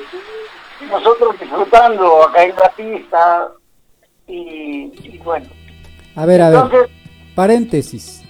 nosotros 0.89 1.39
disfrutando 1.39 2.23
acá 2.23 2.43
en 2.43 2.55
la 2.55 2.69
pista 2.69 3.51
y, 4.27 4.91
y 5.03 5.21
bueno 5.23 5.47
A 6.15 6.25
ver, 6.25 6.41
a 6.41 6.49
ver. 6.49 6.59
entonces 6.59 6.89
Paréntesis. 7.35 8.21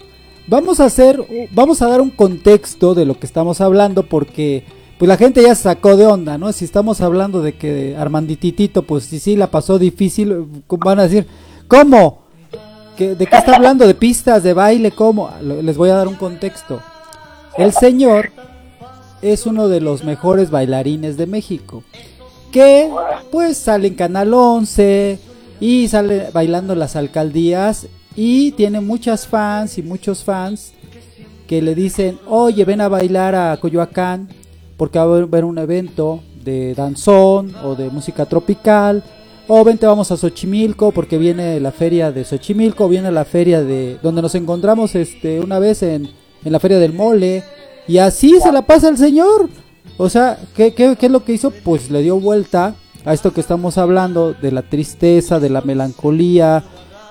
Vamos 0.47 0.79
a 0.79 0.85
hacer, 0.85 1.19
vamos 1.51 1.81
a 1.81 1.87
dar 1.87 2.01
un 2.01 2.09
contexto 2.09 2.93
de 2.95 3.05
lo 3.05 3.17
que 3.17 3.25
estamos 3.25 3.61
hablando 3.61 4.03
porque 4.03 4.65
pues 4.97 5.07
la 5.07 5.17
gente 5.17 5.41
ya 5.41 5.55
se 5.55 5.63
sacó 5.63 5.97
de 5.97 6.05
onda, 6.05 6.37
¿no? 6.37 6.51
Si 6.51 6.65
estamos 6.65 7.01
hablando 7.01 7.41
de 7.41 7.53
que 7.53 7.95
Armandititito, 7.97 8.83
pues 8.83 9.05
si 9.05 9.19
sí 9.19 9.35
la 9.35 9.47
pasó 9.47 9.79
difícil, 9.79 10.45
van 10.69 10.99
a 10.99 11.03
decir, 11.03 11.27
¿cómo? 11.67 12.22
¿Qué- 12.97 13.15
¿De 13.15 13.25
qué 13.25 13.35
está 13.37 13.55
hablando? 13.55 13.87
¿De 13.87 13.93
pistas, 13.95 14.43
de 14.43 14.53
baile? 14.53 14.91
¿Cómo? 14.91 15.29
Lo- 15.41 15.61
Les 15.61 15.77
voy 15.77 15.89
a 15.89 15.95
dar 15.95 16.07
un 16.07 16.15
contexto. 16.15 16.79
El 17.57 17.71
señor 17.73 18.31
es 19.21 19.45
uno 19.45 19.67
de 19.67 19.81
los 19.81 20.03
mejores 20.03 20.49
bailarines 20.51 21.17
de 21.17 21.27
México. 21.27 21.83
Que 22.51 22.89
pues 23.31 23.57
sale 23.57 23.87
en 23.87 23.95
Canal 23.95 24.33
11 24.33 25.17
y 25.59 25.87
sale 25.87 26.29
bailando 26.33 26.75
las 26.75 26.95
alcaldías 26.95 27.87
y 28.15 28.51
tiene 28.51 28.79
muchas 28.79 29.25
fans 29.27 29.77
y 29.79 29.81
muchos 29.83 30.23
fans 30.23 30.73
que 31.47 31.61
le 31.61 31.73
dicen, 31.73 32.19
oye, 32.27 32.63
ven 32.63 32.81
a 32.81 32.87
bailar 32.89 33.33
a 33.35 33.57
Coyoacán 33.57 34.29
porque 34.77 34.99
va 34.99 35.05
a 35.05 35.17
haber 35.23 35.45
un 35.45 35.57
evento 35.57 36.21
de 36.43 36.75
danzón 36.75 37.55
o 37.63 37.73
de 37.75 37.89
música 37.89 38.25
tropical. 38.25 39.03
O 39.47 39.63
vente, 39.63 39.85
vamos 39.85 40.09
a 40.09 40.15
Xochimilco 40.15 40.91
porque 40.91 41.17
viene 41.17 41.59
la 41.59 41.71
feria 41.71 42.13
de 42.13 42.23
Xochimilco, 42.23 42.87
viene 42.87 43.11
la 43.11 43.25
feria 43.25 43.61
de 43.61 43.97
donde 44.01 44.21
nos 44.21 44.35
encontramos 44.35 44.95
este 44.95 45.41
una 45.41 45.59
vez 45.59 45.83
en, 45.83 46.09
en 46.45 46.51
la 46.51 46.59
feria 46.59 46.79
del 46.79 46.93
mole. 46.93 47.43
Y 47.85 47.97
así 47.97 48.39
se 48.41 48.53
la 48.53 48.61
pasa 48.61 48.87
el 48.87 48.97
señor. 48.97 49.49
O 49.97 50.09
sea, 50.09 50.39
¿qué, 50.55 50.73
qué, 50.73 50.95
qué 50.97 51.07
es 51.07 51.11
lo 51.11 51.25
que 51.25 51.33
hizo? 51.33 51.51
Pues 51.51 51.91
le 51.91 52.01
dio 52.01 52.19
vuelta 52.19 52.75
a 53.03 53.13
esto 53.13 53.33
que 53.33 53.41
estamos 53.41 53.77
hablando, 53.77 54.33
de 54.33 54.53
la 54.53 54.61
tristeza, 54.61 55.41
de 55.41 55.49
la 55.49 55.59
melancolía, 55.59 56.63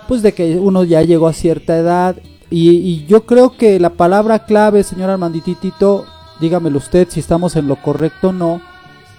pues 0.08 0.22
de 0.22 0.32
que 0.32 0.58
uno 0.58 0.84
ya 0.84 1.02
llegó 1.02 1.28
a 1.28 1.34
cierta 1.34 1.76
edad. 1.76 2.16
Y, 2.48 2.70
y 2.70 3.04
yo 3.06 3.26
creo 3.26 3.56
que 3.58 3.78
la 3.78 3.90
palabra 3.90 4.46
clave, 4.46 4.84
señor 4.84 5.10
Armandititito, 5.10 6.06
dígamelo 6.40 6.78
usted 6.78 7.08
si 7.10 7.20
estamos 7.20 7.56
en 7.56 7.68
lo 7.68 7.76
correcto 7.76 8.30
o 8.30 8.32
no, 8.32 8.62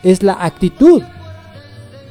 es 0.02 0.24
la 0.24 0.34
actitud. 0.34 1.04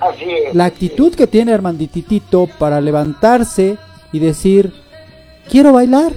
Así 0.09 0.31
es 0.31 0.55
La 0.55 0.67
actitud 0.67 1.15
que 1.15 1.27
tiene 1.27 1.53
Armandititito 1.53 2.49
para 2.59 2.81
levantarse 2.81 3.79
y 4.13 4.19
decir, 4.19 4.73
quiero 5.49 5.73
bailar. 5.73 6.13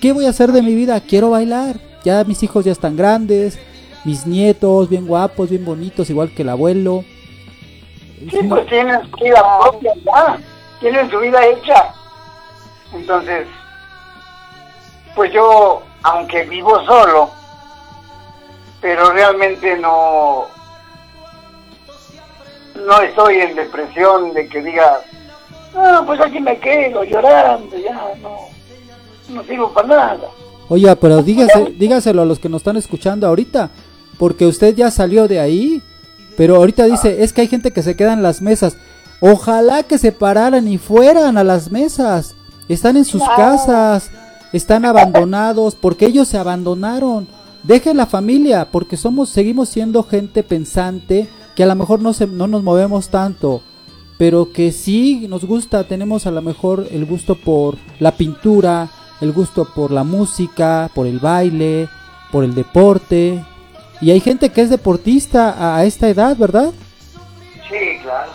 ¿Qué 0.00 0.12
voy 0.12 0.26
a 0.26 0.30
hacer 0.30 0.52
de 0.52 0.62
mi 0.62 0.74
vida? 0.74 1.00
Quiero 1.00 1.30
bailar. 1.30 1.76
Ya 2.04 2.24
mis 2.24 2.42
hijos 2.42 2.64
ya 2.64 2.72
están 2.72 2.96
grandes, 2.96 3.58
mis 4.04 4.26
nietos 4.26 4.88
bien 4.88 5.06
guapos, 5.06 5.50
bien 5.50 5.64
bonitos, 5.64 6.08
igual 6.08 6.34
que 6.34 6.42
el 6.42 6.48
abuelo. 6.48 7.04
sí, 8.30 8.38
pues 8.48 8.66
tienen 8.66 9.00
su 9.10 9.16
vida 9.16 9.42
propia 9.60 9.92
ya 10.04 10.38
tienen 10.80 11.10
su 11.10 11.18
vida 11.20 11.46
hecha 11.46 11.94
entonces 12.92 13.46
pues 15.14 15.32
yo 15.32 15.82
aunque 16.02 16.44
vivo 16.44 16.84
solo 16.84 17.30
pero 18.80 19.10
realmente 19.12 19.76
no 19.78 20.46
no 22.74 23.00
estoy 23.02 23.36
en 23.36 23.56
depresión 23.56 24.32
de 24.32 24.48
que 24.48 24.62
diga 24.62 25.00
ah 25.74 26.02
pues 26.06 26.20
aquí 26.20 26.40
me 26.40 26.58
quedo 26.58 27.04
llorando 27.04 27.76
ya 27.76 28.14
no 28.22 28.36
no 29.28 29.44
sirvo 29.44 29.72
para 29.72 29.88
nada 29.88 30.28
Oiga, 30.72 30.94
pero 30.94 31.20
dígase, 31.20 31.74
dígaselo 31.76 32.22
a 32.22 32.24
los 32.24 32.38
que 32.38 32.48
nos 32.48 32.60
están 32.60 32.76
escuchando 32.76 33.26
ahorita, 33.26 33.70
porque 34.18 34.46
usted 34.46 34.72
ya 34.76 34.92
salió 34.92 35.26
de 35.26 35.40
ahí, 35.40 35.82
pero 36.36 36.54
ahorita 36.54 36.84
dice, 36.84 37.24
es 37.24 37.32
que 37.32 37.40
hay 37.40 37.48
gente 37.48 37.72
que 37.72 37.82
se 37.82 37.96
queda 37.96 38.12
en 38.12 38.22
las 38.22 38.40
mesas. 38.40 38.76
Ojalá 39.18 39.82
que 39.82 39.98
se 39.98 40.12
pararan 40.12 40.68
y 40.68 40.78
fueran 40.78 41.38
a 41.38 41.42
las 41.42 41.72
mesas. 41.72 42.36
Están 42.68 42.96
en 42.96 43.04
sus 43.04 43.22
casas, 43.36 44.12
están 44.52 44.84
abandonados, 44.84 45.74
porque 45.74 46.06
ellos 46.06 46.28
se 46.28 46.38
abandonaron. 46.38 47.26
deje 47.64 47.92
la 47.92 48.06
familia, 48.06 48.68
porque 48.70 48.96
somos, 48.96 49.28
seguimos 49.28 49.70
siendo 49.70 50.04
gente 50.04 50.44
pensante, 50.44 51.28
que 51.54 51.62
a 51.62 51.66
lo 51.66 51.74
mejor 51.74 52.00
no, 52.00 52.12
se, 52.12 52.26
no 52.26 52.46
nos 52.46 52.62
movemos 52.62 53.08
tanto, 53.08 53.62
pero 54.18 54.52
que 54.52 54.72
sí 54.72 55.26
nos 55.28 55.44
gusta, 55.44 55.84
tenemos 55.84 56.26
a 56.26 56.30
lo 56.30 56.42
mejor 56.42 56.86
el 56.90 57.04
gusto 57.06 57.34
por 57.34 57.76
la 57.98 58.12
pintura, 58.12 58.88
el 59.20 59.32
gusto 59.32 59.66
por 59.74 59.90
la 59.90 60.04
música, 60.04 60.90
por 60.94 61.06
el 61.06 61.18
baile, 61.18 61.88
por 62.32 62.44
el 62.44 62.54
deporte. 62.54 63.44
Y 64.00 64.10
hay 64.10 64.20
gente 64.20 64.50
que 64.50 64.62
es 64.62 64.70
deportista 64.70 65.50
a, 65.52 65.76
a 65.78 65.84
esta 65.84 66.08
edad, 66.08 66.36
¿verdad? 66.36 66.70
Sí, 67.68 67.98
claro. 68.02 68.32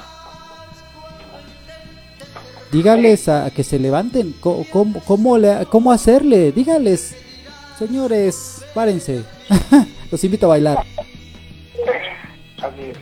Dígales 2.71 3.29
a, 3.29 3.49
que 3.51 3.63
se 3.63 3.79
levanten, 3.79 4.33
co- 4.39 4.65
cómo, 4.71 4.99
cómo, 5.05 5.37
le- 5.37 5.65
cómo 5.67 5.91
hacerle, 5.91 6.51
dígales, 6.51 7.15
señores, 7.79 8.63
párense, 8.73 9.23
los 10.11 10.23
invito 10.23 10.47
a 10.47 10.49
bailar. 10.49 10.85
Así 12.75 12.91
es. 12.91 12.97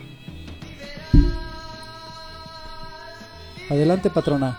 Adelante, 3.70 4.10
patrona. 4.10 4.58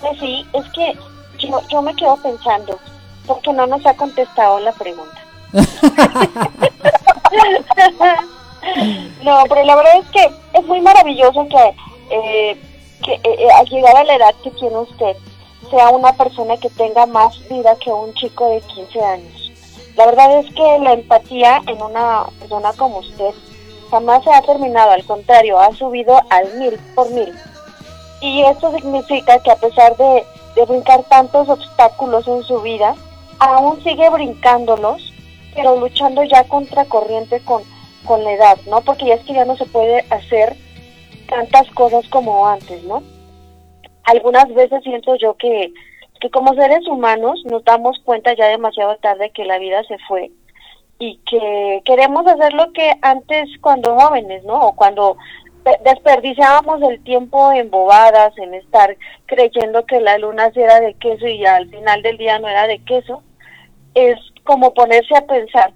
Pues 0.00 0.18
sí, 0.20 0.46
es 0.52 0.64
que 0.70 0.96
yo, 1.38 1.60
yo 1.68 1.82
me 1.82 1.94
quedo 1.96 2.16
pensando, 2.18 2.78
porque 3.26 3.52
no 3.52 3.66
nos 3.66 3.84
ha 3.86 3.94
contestado 3.94 4.60
la 4.60 4.70
pregunta. 4.72 5.18
no, 9.24 9.44
pero 9.48 9.64
la 9.64 9.76
verdad 9.76 9.98
es 9.98 10.08
que 10.10 10.30
es 10.52 10.66
muy 10.66 10.80
maravilloso 10.80 11.48
que, 11.48 11.74
eh, 12.10 12.56
que 13.02 13.12
eh, 13.14 13.20
eh, 13.24 13.48
al 13.56 13.66
llegar 13.66 13.96
a 13.96 14.04
la 14.04 14.14
edad 14.14 14.34
que 14.42 14.50
tiene 14.52 14.76
usted, 14.76 15.16
sea 15.70 15.88
una 15.88 16.12
persona 16.12 16.56
que 16.58 16.70
tenga 16.70 17.06
más 17.06 17.36
vida 17.48 17.74
que 17.82 17.90
un 17.90 18.14
chico 18.14 18.48
de 18.50 18.60
15 18.60 19.04
años. 19.04 19.52
La 19.96 20.06
verdad 20.06 20.38
es 20.38 20.46
que 20.54 20.78
la 20.80 20.92
empatía 20.92 21.60
en 21.66 21.80
una 21.80 22.26
persona 22.38 22.72
como 22.74 22.98
usted 22.98 23.34
jamás 23.94 24.24
se 24.24 24.30
ha 24.34 24.42
terminado, 24.42 24.90
al 24.90 25.04
contrario, 25.04 25.56
ha 25.60 25.72
subido 25.72 26.20
al 26.28 26.52
mil 26.58 26.76
por 26.96 27.08
mil. 27.10 27.32
Y 28.20 28.42
esto 28.42 28.72
significa 28.72 29.38
que 29.38 29.52
a 29.52 29.56
pesar 29.56 29.96
de, 29.96 30.24
brincar 30.66 31.04
tantos 31.04 31.48
obstáculos 31.48 32.26
en 32.26 32.42
su 32.42 32.60
vida, 32.60 32.96
aún 33.38 33.80
sigue 33.84 34.10
brincándolos, 34.10 35.12
pero 35.54 35.76
luchando 35.76 36.24
ya 36.24 36.42
contracorriente 36.48 37.38
con, 37.44 37.62
con 38.04 38.24
la 38.24 38.32
edad, 38.32 38.58
¿no? 38.68 38.80
Porque 38.80 39.06
ya 39.06 39.14
es 39.14 39.24
que 39.24 39.34
ya 39.34 39.44
no 39.44 39.56
se 39.56 39.66
puede 39.66 40.04
hacer 40.10 40.56
tantas 41.28 41.70
cosas 41.70 42.08
como 42.08 42.48
antes, 42.48 42.82
¿no? 42.82 43.00
Algunas 44.02 44.52
veces 44.54 44.82
siento 44.82 45.14
yo 45.14 45.34
que, 45.34 45.72
que 46.20 46.30
como 46.30 46.54
seres 46.54 46.84
humanos 46.88 47.42
nos 47.44 47.62
damos 47.64 48.00
cuenta 48.04 48.34
ya 48.34 48.46
demasiado 48.46 48.96
tarde 48.96 49.30
que 49.30 49.44
la 49.44 49.58
vida 49.58 49.84
se 49.84 49.98
fue 50.08 50.32
y 50.98 51.18
que 51.28 51.82
queremos 51.84 52.26
hacer 52.26 52.52
lo 52.52 52.72
que 52.72 52.92
antes 53.02 53.48
cuando 53.60 53.98
jóvenes, 53.98 54.44
¿no? 54.44 54.60
O 54.68 54.72
cuando 54.76 55.16
pe- 55.64 55.78
desperdiciábamos 55.84 56.82
el 56.82 57.02
tiempo 57.02 57.52
en 57.52 57.70
bobadas, 57.70 58.36
en 58.38 58.54
estar 58.54 58.96
creyendo 59.26 59.84
que 59.86 60.00
la 60.00 60.18
luna 60.18 60.50
sí 60.52 60.60
era 60.60 60.80
de 60.80 60.94
queso 60.94 61.26
y 61.26 61.44
al 61.44 61.68
final 61.68 62.02
del 62.02 62.16
día 62.16 62.38
no 62.38 62.48
era 62.48 62.66
de 62.66 62.78
queso, 62.84 63.22
es 63.94 64.18
como 64.44 64.72
ponerse 64.74 65.16
a 65.16 65.26
pensar 65.26 65.72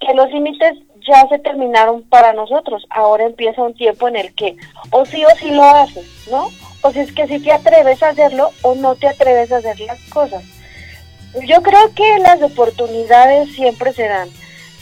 que 0.00 0.14
los 0.14 0.30
límites 0.30 0.74
ya 1.06 1.26
se 1.28 1.38
terminaron 1.38 2.02
para 2.08 2.32
nosotros. 2.32 2.86
Ahora 2.90 3.24
empieza 3.24 3.62
un 3.62 3.74
tiempo 3.74 4.08
en 4.08 4.16
el 4.16 4.34
que 4.34 4.56
o 4.90 5.04
sí 5.04 5.24
o 5.24 5.30
sí 5.36 5.50
lo 5.50 5.64
haces, 5.64 6.28
¿no? 6.30 6.48
O 6.82 6.90
si 6.90 7.00
es 7.00 7.12
que 7.12 7.26
si 7.28 7.40
te 7.40 7.52
atreves 7.52 8.02
a 8.02 8.08
hacerlo 8.08 8.50
o 8.62 8.74
no 8.74 8.94
te 8.96 9.06
atreves 9.08 9.52
a 9.52 9.58
hacer 9.58 9.78
las 9.80 10.00
cosas. 10.10 10.42
Yo 11.46 11.62
creo 11.62 11.94
que 11.94 12.18
las 12.18 12.42
oportunidades 12.42 13.52
siempre 13.54 13.92
se 13.92 14.06
dan. 14.08 14.28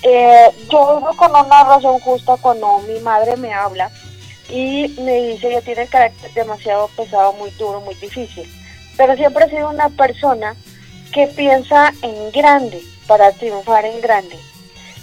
Eh, 0.03 0.51
yo 0.71 0.97
vivo 0.97 1.15
con 1.17 1.31
una 1.31 1.65
razón 1.65 2.01
justa 2.01 2.37
cuando 2.41 2.79
mi 2.81 2.99
madre 3.01 3.37
me 3.37 3.53
habla 3.53 3.91
y 4.49 4.89
me 5.01 5.21
dice 5.23 5.49
que 5.51 5.63
tiene 5.63 5.87
carácter 5.87 6.33
demasiado 6.33 6.89
pesado, 6.97 7.33
muy 7.35 7.51
duro, 7.51 7.81
muy 7.81 7.95
difícil. 7.97 8.51
Pero 8.97 9.15
siempre 9.17 9.45
he 9.45 9.51
sido 9.51 9.69
una 9.69 9.89
persona 9.91 10.57
que 11.13 11.27
piensa 11.29 11.93
en 12.03 12.31
grande, 12.33 12.83
para 13.07 13.33
triunfar 13.33 13.85
en 13.85 14.01
grande. 14.01 14.39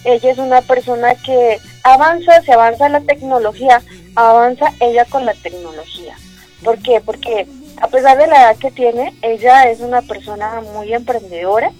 Ella 0.05 0.31
es 0.31 0.37
una 0.37 0.61
persona 0.61 1.15
que 1.15 1.59
avanza, 1.83 2.41
se 2.43 2.53
avanza 2.53 2.87
la 2.87 3.01
tecnología, 3.01 3.81
avanza 4.15 4.71
ella 4.79 5.03
con 5.05 5.25
la 5.25 5.33
tecnología. 5.33 6.15
¿Por 6.63 6.79
qué? 6.79 7.01
Porque 7.01 7.45
a 7.81 7.87
pesar 7.87 8.17
de 8.17 8.27
la 8.27 8.43
edad 8.43 8.57
que 8.57 8.71
tiene, 8.71 9.13
ella 9.21 9.69
es 9.69 9.81
una 9.81 10.01
persona 10.01 10.61
muy 10.73 10.93
emprendedora. 10.93 11.71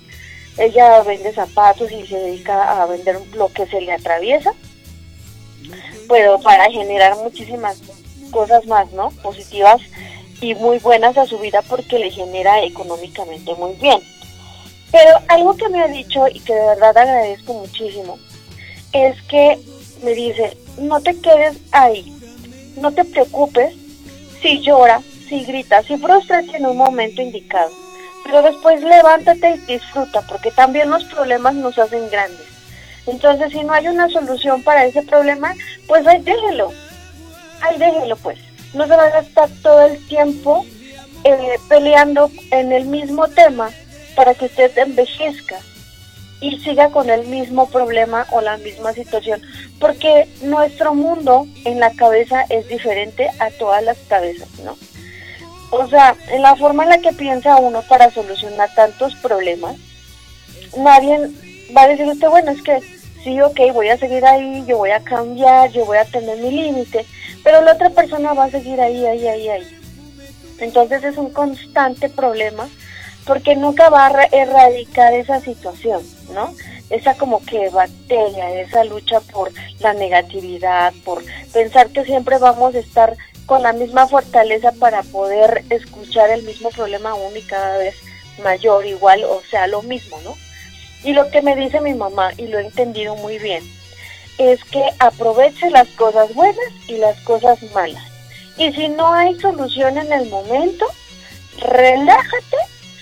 Ella 0.58 1.02
vende 1.04 1.34
zapatos 1.34 1.92
y 1.92 2.06
se 2.08 2.18
dedica 2.18 2.82
a 2.82 2.86
vender 2.86 3.20
lo 3.36 3.48
que 3.50 3.66
se 3.68 3.82
le 3.82 3.94
atraviesa. 3.94 4.54
Pero 6.10 6.40
para 6.40 6.72
generar 6.72 7.16
muchísimas 7.18 7.82
cosas 8.32 8.66
más, 8.66 8.92
¿no? 8.92 9.10
Positivas 9.22 9.82
y 10.42 10.56
muy 10.56 10.80
buenas 10.80 11.18
a 11.18 11.26
su 11.26 11.40
vida 11.40 11.62
porque 11.64 12.00
le 12.00 12.12
genera 12.12 12.64
económicamente 12.64 13.54
muy 13.56 13.74
bien. 13.74 14.02
Pero 14.92 15.12
algo 15.28 15.56
que 15.56 15.70
me 15.70 15.82
ha 15.82 15.88
dicho 15.88 16.28
y 16.28 16.40
que 16.40 16.54
de 16.54 16.66
verdad 16.66 16.98
agradezco 16.98 17.54
muchísimo 17.54 18.18
es 18.94 19.22
que 19.24 19.60
me 20.04 20.14
dice, 20.14 20.58
no 20.78 21.02
te 21.02 21.20
quedes 21.20 21.58
ahí, 21.72 22.14
no 22.78 22.92
te 22.92 23.04
preocupes 23.04 23.76
si 24.42 24.62
llora, 24.62 25.02
si 25.28 25.44
grita, 25.44 25.84
si 25.84 25.98
frustras 25.98 26.46
en 26.54 26.66
un 26.66 26.78
momento 26.78 27.22
indicado, 27.22 27.72
pero 28.28 28.42
después 28.42 28.84
levántate 28.84 29.52
y 29.52 29.74
disfruta 29.74 30.22
porque 30.22 30.52
también 30.52 30.90
los 30.90 31.06
problemas 31.06 31.56
nos 31.56 31.80
hacen 31.80 32.10
grandes. 32.10 32.46
Entonces, 33.08 33.54
si 33.54 33.64
no 33.64 33.72
hay 33.72 33.88
una 33.88 34.10
solución 34.10 34.62
para 34.64 34.86
ese 34.86 35.02
problema, 35.02 35.54
pues 35.88 36.06
ahí 36.06 36.22
déjelo, 36.22 36.74
ahí 37.62 37.78
déjelo 37.78 38.18
pues. 38.18 38.38
No 38.74 38.86
se 38.86 38.96
va 38.98 39.06
a 39.06 39.10
gastar 39.10 39.50
todo 39.64 39.86
el 39.86 40.06
tiempo 40.08 40.66
eh, 41.24 41.56
peleando 41.70 42.30
en 42.52 42.74
el 42.74 42.86
mismo 42.86 43.30
tema 43.30 43.72
para 44.16 44.34
que 44.34 44.46
usted 44.46 44.78
envejezca 44.78 45.60
y 46.42 46.60
siga 46.60 46.90
con 46.90 47.10
el 47.10 47.26
mismo 47.28 47.70
problema 47.70 48.28
o 48.32 48.42
la 48.42 48.58
misma 48.58 48.92
situación, 48.92 49.42
porque 49.80 50.28
nuestro 50.42 50.94
mundo 50.94 51.48
en 51.64 51.80
la 51.80 51.92
cabeza 51.92 52.44
es 52.50 52.68
diferente 52.68 53.30
a 53.40 53.50
todas 53.52 53.84
las 53.84 53.98
cabezas, 54.10 54.50
¿no? 54.66 54.78
O 55.70 55.88
sea, 55.88 56.16
en 56.30 56.42
la 56.42 56.56
forma 56.56 56.84
en 56.84 56.90
la 56.90 56.98
que 57.00 57.12
piensa 57.14 57.58
uno 57.58 57.82
para 57.84 58.10
solucionar 58.12 58.74
tantos 58.74 59.16
problemas, 59.16 59.76
nadie 60.78 61.20
va 61.76 61.84
a 61.84 61.88
decir 61.88 62.06
usted, 62.06 62.30
bueno, 62.30 62.52
es 62.52 62.62
que 62.62 62.80
sí, 63.24 63.42
ok, 63.42 63.60
voy 63.74 63.90
a 63.90 63.98
seguir 63.98 64.26
ahí, 64.26 64.64
yo 64.66 64.78
voy 64.78 64.92
a 64.92 65.02
cambiar, 65.04 65.70
yo 65.72 65.86
voy 65.86 65.98
a 65.98 66.06
tener 66.06 66.38
mi 66.38 66.52
límite, 66.52 67.06
pero 67.44 67.62
la 67.62 67.74
otra 67.74 67.90
persona 67.90 68.34
va 68.34 68.46
a 68.46 68.52
seguir 68.52 68.80
ahí, 68.80 69.06
ahí, 69.06 69.28
ahí, 69.28 69.50
ahí. 69.50 69.80
Entonces 70.60 71.04
es 71.04 71.18
un 71.18 71.32
constante 71.32 72.10
problema 72.10 72.70
porque 73.26 73.56
nunca 73.56 73.90
va 73.90 74.06
a 74.06 74.10
ra- 74.10 74.30
erradicar 74.32 75.14
esa 75.14 75.42
situación, 75.42 76.02
¿no? 76.34 76.54
Esa 76.90 77.16
como 77.16 77.44
que 77.44 77.70
bacteria, 77.70 78.62
esa 78.62 78.86
lucha 78.86 79.20
por 79.20 79.52
la 79.82 79.94
negatividad, 79.94 80.94
por 81.04 81.22
pensar 81.52 81.90
que 81.90 82.06
siempre 82.06 82.38
vamos 82.38 82.74
a 82.76 82.80
estar 82.80 83.18
con 83.48 83.64
la 83.64 83.74
misma 83.74 84.08
fortaleza 84.08 84.74
para 84.74 85.02
poder 85.04 85.64
escuchar 85.70 86.30
el 86.30 86.44
mismo 86.44 86.70
problema 86.70 87.12
aún 87.12 87.36
y 87.36 87.42
cada 87.42 87.78
vez 87.78 87.96
mayor, 88.44 88.86
igual, 88.86 89.24
o 89.24 89.42
sea, 89.50 89.66
lo 89.68 89.82
mismo, 89.82 90.20
¿no? 90.24 90.36
Y 91.04 91.14
lo 91.14 91.32
que 91.32 91.42
me 91.42 91.56
dice 91.56 91.82
mi 91.82 91.94
mamá, 91.94 92.32
y 92.38 92.48
lo 92.48 92.60
he 92.60 92.66
entendido 92.66 93.16
muy 93.16 93.40
bien, 93.40 93.64
es 94.38 94.64
que 94.66 94.84
aproveche 95.00 95.70
las 95.70 95.88
cosas 95.90 96.32
buenas 96.36 96.74
y 96.88 96.98
las 96.98 97.20
cosas 97.22 97.58
malas. 97.74 98.04
Y 98.58 98.72
si 98.74 98.90
no 98.90 99.14
hay 99.14 99.40
solución 99.40 99.98
en 99.98 100.12
el 100.12 100.30
momento, 100.30 100.86
relájate, 101.58 102.58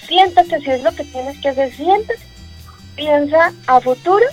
siéntate 0.07 0.59
si 0.61 0.69
es 0.69 0.83
lo 0.83 0.91
que 0.93 1.05
tienes 1.05 1.41
que 1.41 1.49
hacer, 1.49 1.73
siéntate, 1.75 2.19
piensa 2.95 3.51
a 3.65 3.81
futuro 3.81 4.25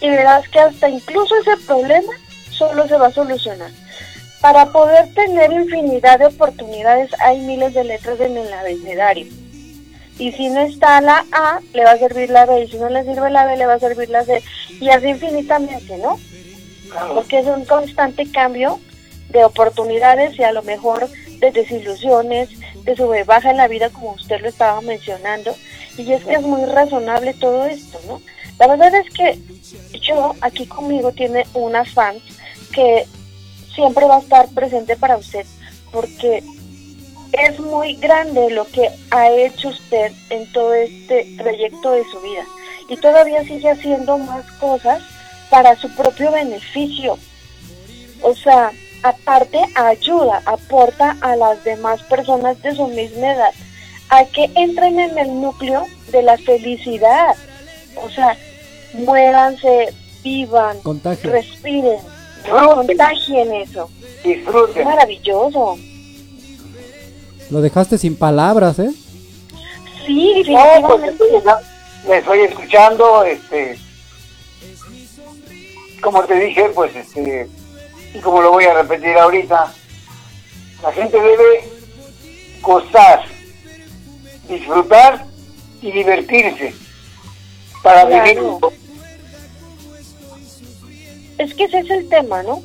y 0.00 0.10
verás 0.10 0.46
que 0.50 0.60
hasta 0.60 0.90
incluso 0.90 1.34
ese 1.36 1.56
problema 1.66 2.12
solo 2.50 2.86
se 2.86 2.96
va 2.96 3.06
a 3.06 3.12
solucionar. 3.12 3.70
Para 4.46 4.66
poder 4.66 5.12
tener 5.12 5.52
infinidad 5.52 6.20
de 6.20 6.26
oportunidades 6.26 7.10
hay 7.18 7.40
miles 7.40 7.74
de 7.74 7.82
letras 7.82 8.20
en 8.20 8.36
el 8.36 8.52
abecedario. 8.52 9.26
Y 10.20 10.30
si 10.30 10.50
no 10.50 10.60
está 10.60 11.00
la 11.00 11.24
A, 11.32 11.58
le 11.74 11.82
va 11.82 11.90
a 11.90 11.98
servir 11.98 12.30
la 12.30 12.46
B. 12.46 12.62
Y 12.62 12.68
si 12.68 12.76
no 12.76 12.88
le 12.88 13.02
sirve 13.02 13.28
la 13.28 13.44
B, 13.44 13.56
le 13.56 13.66
va 13.66 13.74
a 13.74 13.80
servir 13.80 14.08
la 14.08 14.24
C. 14.24 14.40
Y 14.80 14.88
así 14.88 15.08
infinitamente, 15.08 15.98
¿no? 15.98 16.20
Porque 17.12 17.40
es 17.40 17.46
un 17.48 17.64
constante 17.64 18.30
cambio 18.30 18.78
de 19.30 19.44
oportunidades 19.44 20.38
y 20.38 20.44
a 20.44 20.52
lo 20.52 20.62
mejor 20.62 21.08
de 21.40 21.50
desilusiones, 21.50 22.48
de 22.84 22.94
sube 22.94 23.24
baja 23.24 23.50
en 23.50 23.56
la 23.56 23.66
vida, 23.66 23.90
como 23.90 24.12
usted 24.12 24.40
lo 24.42 24.48
estaba 24.48 24.80
mencionando. 24.80 25.56
Y 25.98 26.12
es 26.12 26.24
que 26.24 26.34
es 26.34 26.42
muy 26.42 26.64
razonable 26.66 27.34
todo 27.34 27.66
esto, 27.66 27.98
¿no? 28.06 28.22
La 28.60 28.68
verdad 28.68 28.94
es 28.94 29.12
que 29.12 29.40
yo, 30.02 30.36
aquí 30.40 30.66
conmigo, 30.66 31.10
tiene 31.10 31.44
una 31.52 31.84
fan 31.84 32.14
que 32.72 33.06
siempre 33.76 34.06
va 34.06 34.16
a 34.16 34.20
estar 34.20 34.48
presente 34.48 34.96
para 34.96 35.16
usted, 35.16 35.46
porque 35.92 36.42
es 37.32 37.60
muy 37.60 37.94
grande 37.94 38.50
lo 38.50 38.64
que 38.66 38.90
ha 39.10 39.30
hecho 39.30 39.68
usted 39.68 40.10
en 40.30 40.50
todo 40.52 40.74
este 40.74 41.36
trayecto 41.36 41.92
de 41.92 42.02
su 42.10 42.20
vida. 42.20 42.44
y 42.88 42.96
todavía 42.98 43.42
sigue 43.42 43.68
haciendo 43.68 44.16
más 44.16 44.44
cosas 44.60 45.02
para 45.50 45.74
su 45.74 45.90
propio 45.96 46.30
beneficio. 46.30 47.18
O 48.22 48.32
sea, 48.32 48.70
aparte 49.02 49.58
ayuda, 49.74 50.40
aporta 50.44 51.16
a 51.20 51.34
las 51.34 51.62
demás 51.64 52.00
personas 52.04 52.62
de 52.62 52.76
su 52.76 52.86
misma 52.86 53.32
edad 53.32 53.54
a 54.08 54.24
que 54.26 54.50
entren 54.54 55.00
en 55.00 55.18
el 55.18 55.40
núcleo 55.40 55.86
de 56.12 56.22
la 56.22 56.38
felicidad. 56.38 57.34
O 58.04 58.08
sea, 58.10 58.36
muéranse, 58.94 59.92
vivan, 60.22 60.78
Contagio. 60.80 61.30
respiren. 61.30 61.98
Contagien 62.44 63.54
eso. 63.54 63.90
Disfruten. 64.24 64.84
Maravilloso. 64.84 65.78
Lo 67.50 67.60
dejaste 67.60 67.98
sin 67.98 68.16
palabras, 68.16 68.78
¿eh? 68.78 68.90
Sí, 70.06 70.44
No, 70.48 70.88
pues 70.88 71.02
definitivamente. 71.02 71.08
estoy- 71.42 72.08
me 72.08 72.18
estoy 72.18 72.40
escuchando, 72.40 73.24
este, 73.24 73.78
como 76.02 76.22
te 76.24 76.34
dije, 76.38 76.70
pues, 76.74 76.94
este, 76.94 77.48
y 78.14 78.18
como 78.20 78.40
lo 78.42 78.52
voy 78.52 78.64
a 78.64 78.74
repetir 78.74 79.16
ahorita, 79.16 79.72
la 80.82 80.92
gente 80.92 81.16
debe 81.20 81.68
gozar, 82.62 83.24
disfrutar 84.48 85.24
y 85.82 85.90
divertirse 85.90 86.74
para 87.82 88.06
Claro. 88.06 88.24
vivir. 88.24 88.42
Es 91.38 91.54
que 91.54 91.64
ese 91.64 91.80
es 91.80 91.90
el 91.90 92.08
tema, 92.08 92.42
¿no? 92.42 92.62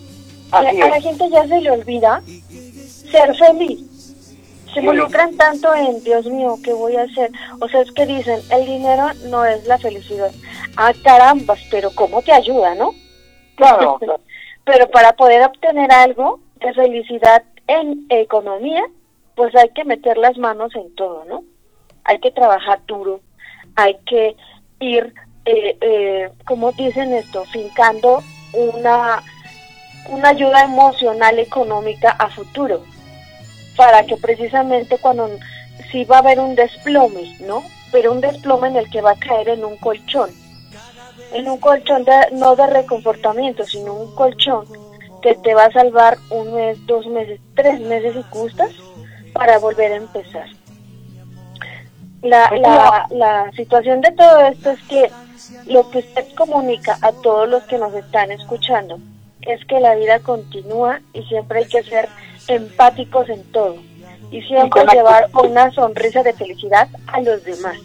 Así 0.51 0.75
Que 0.75 0.83
a 0.83 0.89
la 0.89 1.01
gente 1.01 1.29
ya 1.29 1.47
se 1.47 1.61
le 1.61 1.71
olvida 1.71 2.21
ser 3.11 3.35
feliz. 3.35 3.91
Se 4.73 4.79
involucran 4.79 5.35
tanto 5.35 5.73
en, 5.75 6.01
Dios 6.03 6.25
mío, 6.27 6.57
¿qué 6.63 6.71
voy 6.71 6.95
a 6.95 7.03
hacer? 7.03 7.29
O 7.59 7.67
sea, 7.67 7.81
es 7.81 7.91
que 7.91 8.05
dicen, 8.05 8.39
el 8.51 8.65
dinero 8.65 9.07
no 9.29 9.43
es 9.43 9.65
la 9.67 9.77
felicidad. 9.77 10.31
Ah, 10.77 10.93
carambas, 11.03 11.59
pero 11.69 11.91
¿cómo 11.93 12.21
te 12.21 12.31
ayuda, 12.31 12.75
no? 12.75 12.93
Claro, 13.55 13.97
claro. 13.99 14.21
Pero 14.63 14.89
para 14.89 15.13
poder 15.13 15.43
obtener 15.43 15.91
algo 15.91 16.39
de 16.61 16.73
felicidad 16.73 17.43
en 17.67 18.05
economía, 18.09 18.83
pues 19.35 19.53
hay 19.55 19.69
que 19.69 19.83
meter 19.83 20.17
las 20.17 20.37
manos 20.37 20.73
en 20.75 20.93
todo, 20.95 21.25
¿no? 21.25 21.43
Hay 22.05 22.19
que 22.19 22.31
trabajar 22.31 22.79
duro, 22.85 23.19
hay 23.75 23.97
que 24.05 24.35
ir, 24.79 25.13
eh, 25.45 25.77
eh, 25.81 26.29
como 26.45 26.71
dicen 26.71 27.13
esto, 27.13 27.43
fincando 27.45 28.23
una, 28.53 29.23
una 30.09 30.29
ayuda 30.29 30.63
emocional 30.63 31.39
económica 31.39 32.11
a 32.11 32.29
futuro, 32.29 32.83
para 33.75 34.03
que 34.05 34.17
precisamente 34.17 34.97
cuando 34.97 35.29
sí 35.91 36.05
va 36.05 36.17
a 36.17 36.19
haber 36.19 36.39
un 36.39 36.55
desplome, 36.55 37.35
¿no? 37.41 37.63
Pero 37.91 38.11
un 38.11 38.21
desplome 38.21 38.67
en 38.69 38.77
el 38.77 38.89
que 38.89 39.01
va 39.01 39.11
a 39.11 39.19
caer 39.19 39.49
en 39.49 39.65
un 39.65 39.77
colchón, 39.77 40.29
en 41.33 41.49
un 41.49 41.57
colchón 41.59 42.03
de, 42.03 42.13
no 42.33 42.55
de 42.55 42.67
reconfortamiento, 42.67 43.65
sino 43.65 43.93
un 43.93 44.15
colchón 44.15 44.65
que 45.21 45.35
te 45.35 45.53
va 45.53 45.65
a 45.65 45.71
salvar 45.71 46.17
un 46.29 46.53
mes, 46.53 46.77
dos 46.87 47.05
meses, 47.07 47.39
tres 47.55 47.79
meses 47.79 48.15
y 48.15 48.35
gustas 48.35 48.71
para 49.33 49.59
volver 49.59 49.93
a 49.93 49.97
empezar. 49.97 50.47
La, 52.21 52.51
la, 52.51 53.07
la 53.09 53.51
situación 53.55 54.01
de 54.01 54.11
todo 54.11 54.41
esto 54.41 54.71
es 54.71 54.81
que 54.83 55.11
lo 55.65 55.89
que 55.89 55.99
usted 55.99 56.25
comunica 56.35 56.97
a 57.01 57.11
todos 57.11 57.47
los 57.49 57.63
que 57.63 57.77
nos 57.77 57.93
están 57.93 58.31
escuchando 58.31 58.99
es 59.41 59.63
que 59.65 59.79
la 59.79 59.95
vida 59.95 60.19
continúa 60.19 61.01
y 61.13 61.23
siempre 61.23 61.59
hay 61.59 61.65
que 61.65 61.83
ser 61.83 62.07
empáticos 62.47 63.27
en 63.29 63.43
todo 63.51 63.75
y 64.31 64.41
siempre 64.43 64.83
llevar 64.91 65.29
una 65.33 65.71
sonrisa 65.71 66.23
de 66.23 66.33
felicidad 66.33 66.87
a 67.07 67.21
los 67.21 67.43
demás. 67.43 67.77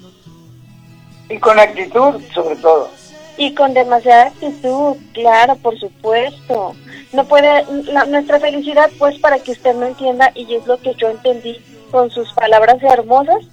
Y 1.28 1.38
con 1.38 1.58
actitud, 1.58 2.22
sobre 2.34 2.56
todo. 2.56 2.88
Y 3.36 3.52
con 3.54 3.74
demasiada 3.74 4.26
actitud, 4.28 4.96
claro, 5.12 5.56
por 5.56 5.78
supuesto. 5.78 6.74
No 7.12 7.24
puede, 7.24 7.64
la- 7.84 8.04
nuestra 8.04 8.38
felicidad, 8.38 8.90
pues, 8.98 9.18
para 9.18 9.38
que 9.40 9.52
usted 9.52 9.74
me 9.74 9.88
entienda, 9.88 10.30
y 10.34 10.54
es 10.54 10.66
lo 10.66 10.78
que 10.78 10.94
yo 10.94 11.08
entendí 11.08 11.56
con 11.90 12.10
sus 12.10 12.32
palabras 12.34 12.76
hermosas, 12.82 13.44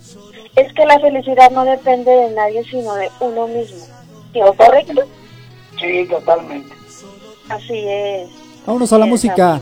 es 0.56 0.74
que 0.74 0.86
la 0.86 1.00
felicidad 1.00 1.52
no 1.52 1.66
depende 1.66 2.12
de 2.12 2.32
nadie, 2.32 2.64
sino 2.70 2.94
de 2.96 3.10
uno 3.20 3.48
mismo. 3.48 3.86
¿Sí, 4.32 4.40
¿Es 4.40 4.52
correcto? 4.58 5.02
Sí, 5.80 6.08
totalmente. 6.10 6.74
Así 7.50 7.74
es. 7.88 8.30
Vámonos 8.66 8.92
a 8.94 8.98
la 8.98 9.06
música. 9.06 9.62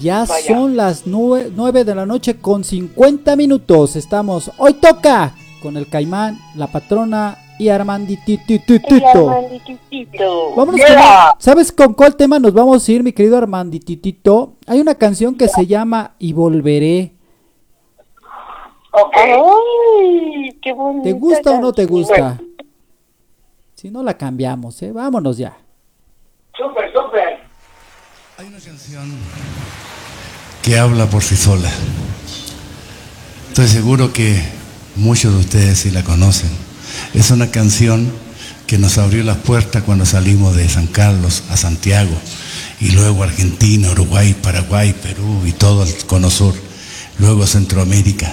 Ya 0.00 0.24
Vaya. 0.24 0.46
son 0.54 0.76
las 0.76 1.06
nue- 1.06 1.50
9 1.54 1.84
de 1.84 1.94
la 1.94 2.04
noche 2.04 2.36
con 2.38 2.64
50 2.64 3.36
minutos. 3.36 3.94
Estamos 3.94 4.50
hoy 4.58 4.74
toca 4.74 5.34
con 5.62 5.76
el 5.76 5.88
Caimán, 5.88 6.38
la 6.56 6.66
patrona 6.66 7.38
y 7.60 7.68
Armanditititito. 7.68 9.30
Armandititito. 9.30 10.54
Vámonos 10.56 10.80
Yeah. 10.80 11.30
con, 11.32 11.40
¿Sabes 11.40 11.70
con 11.70 11.94
cuál 11.94 12.16
tema 12.16 12.38
nos 12.40 12.52
vamos 12.52 12.86
a 12.88 12.92
ir, 12.92 13.04
mi 13.04 13.12
querido 13.12 13.36
Armandititito? 13.38 14.54
Hay 14.66 14.80
una 14.80 14.96
canción 14.96 15.36
que 15.36 15.46
se 15.48 15.66
llama 15.66 16.14
Y 16.18 16.32
volveré. 16.32 17.12
Ok. 18.96 19.16
¡Ay! 19.16 20.56
¡Qué 20.62 20.72
¿Te 21.02 21.12
gusta 21.12 21.50
o 21.50 21.60
no 21.60 21.72
te 21.72 21.84
gusta? 21.84 22.40
Si 23.74 23.90
no 23.90 24.04
la 24.04 24.16
cambiamos, 24.16 24.80
¿eh? 24.82 24.92
Vámonos 24.92 25.36
ya. 25.36 25.56
Súper, 26.56 26.92
súper. 26.92 27.40
Hay 28.38 28.46
una 28.46 28.60
canción 28.60 29.18
que 30.62 30.78
habla 30.78 31.06
por 31.06 31.22
sí 31.22 31.36
sola. 31.36 31.68
Estoy 33.48 33.66
seguro 33.66 34.12
que 34.12 34.40
muchos 34.94 35.34
de 35.34 35.40
ustedes 35.40 35.78
sí 35.78 35.90
la 35.90 36.04
conocen. 36.04 36.50
Es 37.14 37.32
una 37.32 37.50
canción 37.50 38.12
que 38.68 38.78
nos 38.78 38.96
abrió 38.98 39.24
las 39.24 39.38
puertas 39.38 39.82
cuando 39.82 40.06
salimos 40.06 40.54
de 40.54 40.68
San 40.68 40.86
Carlos 40.86 41.42
a 41.50 41.56
Santiago 41.56 42.14
y 42.80 42.92
luego 42.92 43.24
Argentina, 43.24 43.90
Uruguay, 43.90 44.34
Paraguay, 44.40 44.92
Perú 44.92 45.42
y 45.44 45.52
todo 45.52 45.82
el 45.82 45.92
cono 46.06 46.30
sur, 46.30 46.54
luego 47.18 47.44
Centroamérica, 47.46 48.32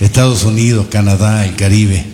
Estados 0.00 0.44
Unidos, 0.44 0.86
Canadá, 0.90 1.44
el 1.44 1.56
Caribe 1.56 2.04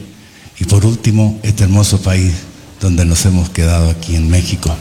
y 0.59 0.65
por 0.65 0.85
último 0.85 1.39
este 1.43 1.65
hermoso 1.65 2.03
país 2.03 2.33
donde 2.81 3.05
nos 3.05 3.25
hemos 3.27 3.49
quedado 3.51 3.91
aquí 3.91 4.17
en 4.17 4.29
México. 4.29 4.75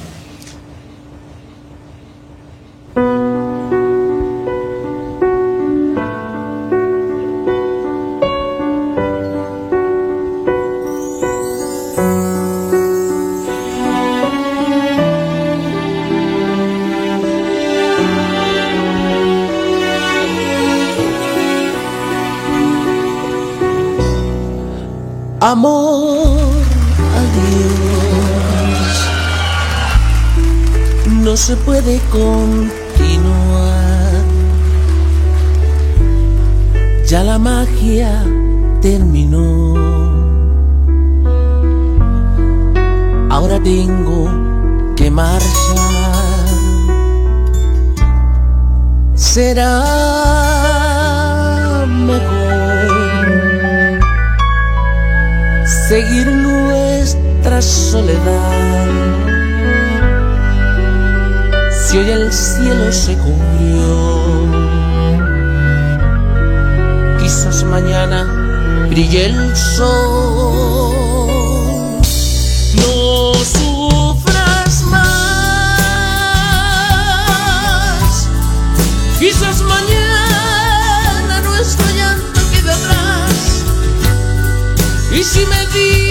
Seguir 55.95 56.27
nuestra 56.27 57.61
soledad. 57.61 58.85
Si 61.71 61.97
hoy 61.97 62.09
el 62.09 62.33
cielo 62.33 62.91
se 62.91 63.15
cubrió, 63.15 64.49
quizás 67.17 67.63
mañana 67.63 68.25
brille 68.89 69.27
el 69.27 69.55
sol. 69.55 71.04
Y 85.25 85.27
si 85.27 86.04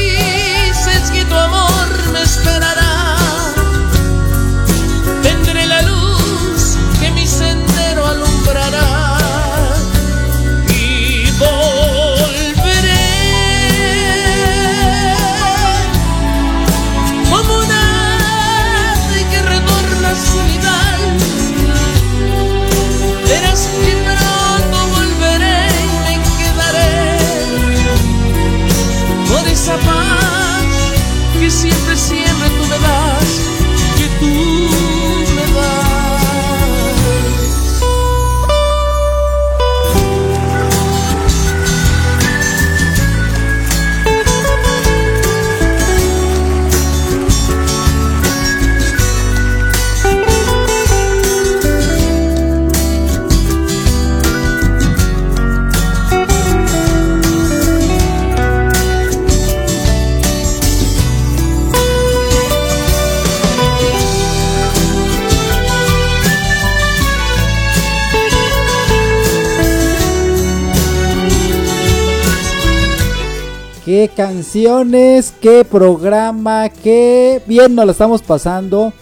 Qué 73.84 74.10
canciones, 74.16 75.34
qué 75.42 75.62
programa, 75.62 76.70
qué 76.70 77.42
bien 77.46 77.74
nos 77.74 77.84
la 77.84 77.92
estamos 77.92 78.22
pasando. 78.22 78.94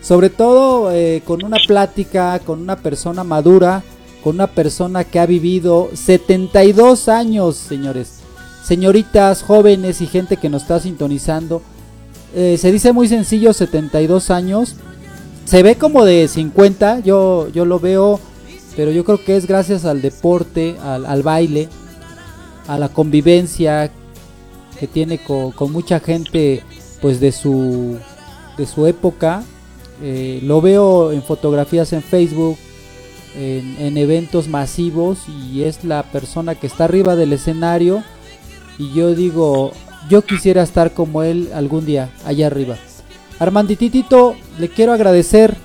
Sobre 0.00 0.30
todo 0.30 0.92
eh, 0.92 1.22
con 1.26 1.44
una 1.44 1.56
plática, 1.66 2.38
con 2.38 2.60
una 2.60 2.76
persona 2.76 3.24
madura, 3.24 3.82
con 4.22 4.36
una 4.36 4.46
persona 4.46 5.02
que 5.02 5.18
ha 5.18 5.26
vivido 5.26 5.90
72 5.94 7.08
años, 7.08 7.56
señores. 7.56 8.20
Señoritas, 8.62 9.42
jóvenes 9.42 10.00
y 10.00 10.06
gente 10.06 10.36
que 10.36 10.48
nos 10.48 10.62
está 10.62 10.78
sintonizando. 10.78 11.60
Eh, 12.32 12.58
se 12.60 12.70
dice 12.70 12.92
muy 12.92 13.08
sencillo 13.08 13.52
72 13.52 14.30
años. 14.30 14.76
Se 15.46 15.64
ve 15.64 15.74
como 15.74 16.04
de 16.04 16.28
50, 16.28 17.00
yo, 17.00 17.48
yo 17.48 17.64
lo 17.64 17.80
veo, 17.80 18.20
pero 18.76 18.92
yo 18.92 19.04
creo 19.04 19.24
que 19.24 19.36
es 19.36 19.48
gracias 19.48 19.84
al 19.84 20.00
deporte, 20.00 20.76
al, 20.80 21.06
al 21.06 21.24
baile, 21.24 21.68
a 22.68 22.78
la 22.78 22.88
convivencia 22.88 23.90
que 24.78 24.86
tiene 24.86 25.18
con, 25.18 25.52
con 25.52 25.72
mucha 25.72 26.00
gente 26.00 26.62
pues 27.00 27.20
de 27.20 27.32
su, 27.32 27.98
de 28.56 28.66
su 28.66 28.86
época. 28.86 29.42
Eh, 30.02 30.40
lo 30.42 30.60
veo 30.60 31.12
en 31.12 31.22
fotografías 31.22 31.92
en 31.92 32.02
Facebook, 32.02 32.56
en, 33.36 33.76
en 33.78 33.96
eventos 33.96 34.48
masivos 34.48 35.20
y 35.28 35.62
es 35.62 35.84
la 35.84 36.02
persona 36.02 36.54
que 36.54 36.66
está 36.66 36.84
arriba 36.84 37.16
del 37.16 37.32
escenario 37.32 38.02
y 38.78 38.92
yo 38.94 39.14
digo, 39.14 39.72
yo 40.08 40.22
quisiera 40.22 40.62
estar 40.62 40.92
como 40.92 41.22
él 41.22 41.50
algún 41.54 41.86
día, 41.86 42.10
allá 42.24 42.46
arriba. 42.48 42.76
Armandititito, 43.38 44.34
le 44.58 44.68
quiero 44.68 44.92
agradecer 44.92 45.56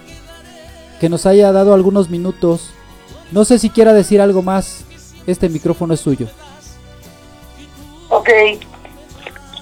que 0.99 1.09
nos 1.09 1.25
haya 1.25 1.51
dado 1.51 1.73
algunos 1.73 2.09
minutos. 2.09 2.71
No 3.31 3.45
sé 3.45 3.59
si 3.59 3.69
quiera 3.69 3.93
decir 3.93 4.21
algo 4.21 4.41
más. 4.41 4.83
Este 5.27 5.49
micrófono 5.49 5.93
es 5.93 5.99
suyo. 5.99 6.27
Ok, 8.09 8.29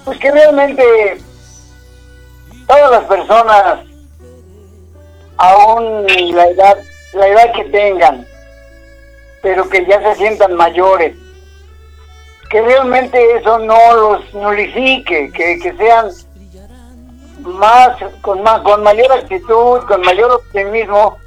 pues 0.06 0.20
que 0.20 0.30
realmente 0.30 1.18
todas 2.68 2.90
las 2.92 3.04
personas, 3.04 3.80
aún 5.36 6.06
la 6.32 6.46
edad, 6.46 6.76
la 7.12 7.26
edad 7.26 7.52
que 7.52 7.64
tengan, 7.64 8.24
pero 9.42 9.68
que 9.68 9.84
ya 9.84 10.00
se 10.00 10.14
sientan 10.14 10.54
mayores, 10.54 11.16
que 12.50 12.62
realmente 12.62 13.36
eso 13.36 13.58
no 13.58 13.94
los 13.96 14.32
nulifique, 14.32 15.32
que, 15.32 15.58
que 15.58 15.76
sean 15.76 16.08
más 17.40 17.96
con 18.22 18.44
más 18.44 18.60
con 18.60 18.84
mayor 18.84 19.10
actitud, 19.10 19.80
con 19.88 20.00
mayor 20.02 20.30
optimismo, 20.30 21.18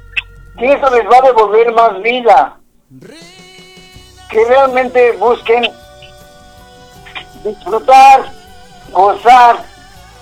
que 0.58 0.72
eso 0.72 0.88
les 0.88 1.04
va 1.04 1.18
a 1.18 1.26
devolver 1.26 1.70
más 1.74 2.00
vida. 2.00 2.56
Que 4.30 4.44
realmente 4.46 5.12
busquen 5.12 5.70
disfrutar, 7.44 8.39
gozar 8.92 9.64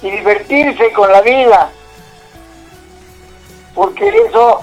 y 0.03 0.11
divertirse 0.11 0.93
con 0.93 1.11
la 1.11 1.21
vida. 1.23 1.71
Porque 3.75 4.09
eso 4.09 4.62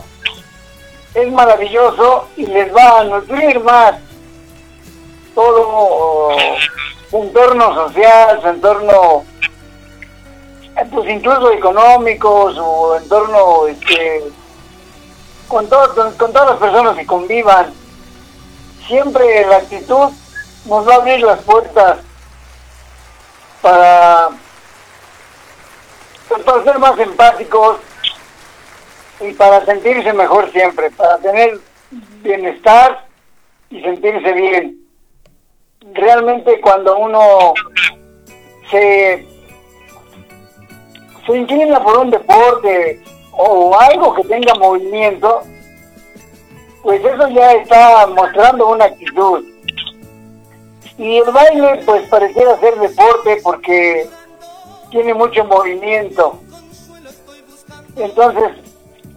es 1.14 1.32
maravilloso 1.32 2.28
y 2.36 2.46
les 2.46 2.76
va 2.76 3.00
a 3.00 3.04
nutrir 3.06 3.60
más 3.62 3.96
todo 5.34 6.30
su 7.10 7.18
entorno 7.18 7.74
social, 7.74 8.42
su 8.42 8.48
entorno 8.48 9.26
pues 10.92 11.10
incluso 11.10 11.52
económico, 11.52 12.52
su 12.54 12.96
entorno 13.02 13.68
este 13.68 14.24
con, 15.48 15.68
todo, 15.70 15.94
con, 16.18 16.34
todas 16.34 16.50
las 16.52 16.60
personas 16.60 16.98
que 16.98 17.06
convivan. 17.06 17.74
Siempre 18.88 19.46
la 19.48 19.58
actitud 19.58 20.10
nos 20.66 20.88
va 20.88 20.94
a 20.94 20.98
abrir 20.98 21.22
las 21.22 21.40
puertas 21.42 22.00
para, 23.66 24.30
pues, 26.30 26.44
para 26.44 26.64
ser 26.64 26.78
más 26.78 27.00
empáticos 27.00 27.78
y 29.20 29.34
para 29.34 29.66
sentirse 29.66 30.14
mejor 30.14 30.52
siempre, 30.52 30.92
para 30.92 31.18
tener 31.18 31.60
bienestar 32.22 33.08
y 33.72 33.82
sentirse 33.82 34.34
bien. 34.34 34.78
Realmente 35.94 36.62
cuando 36.62 36.96
uno 36.96 37.56
se, 38.70 39.28
se 41.26 41.36
inclina 41.36 41.84
por 41.84 41.98
un 41.98 42.12
deporte 42.12 43.02
o 43.32 43.76
algo 43.80 44.14
que 44.14 44.26
tenga 44.26 44.54
movimiento, 44.54 45.42
pues 46.84 47.04
eso 47.04 47.28
ya 47.30 47.54
está 47.54 48.06
mostrando 48.16 48.68
una 48.68 48.86
actitud. 48.86 49.44
Y 50.98 51.18
el 51.18 51.32
baile 51.32 51.82
pues 51.86 52.08
pareciera 52.10 52.60
ser 52.60 52.76
deporte 52.80 53.40
porque 53.44 54.10
tiene 54.90 55.14
mucho 55.14 55.44
movimiento. 55.46 56.40
Entonces, 57.98 58.52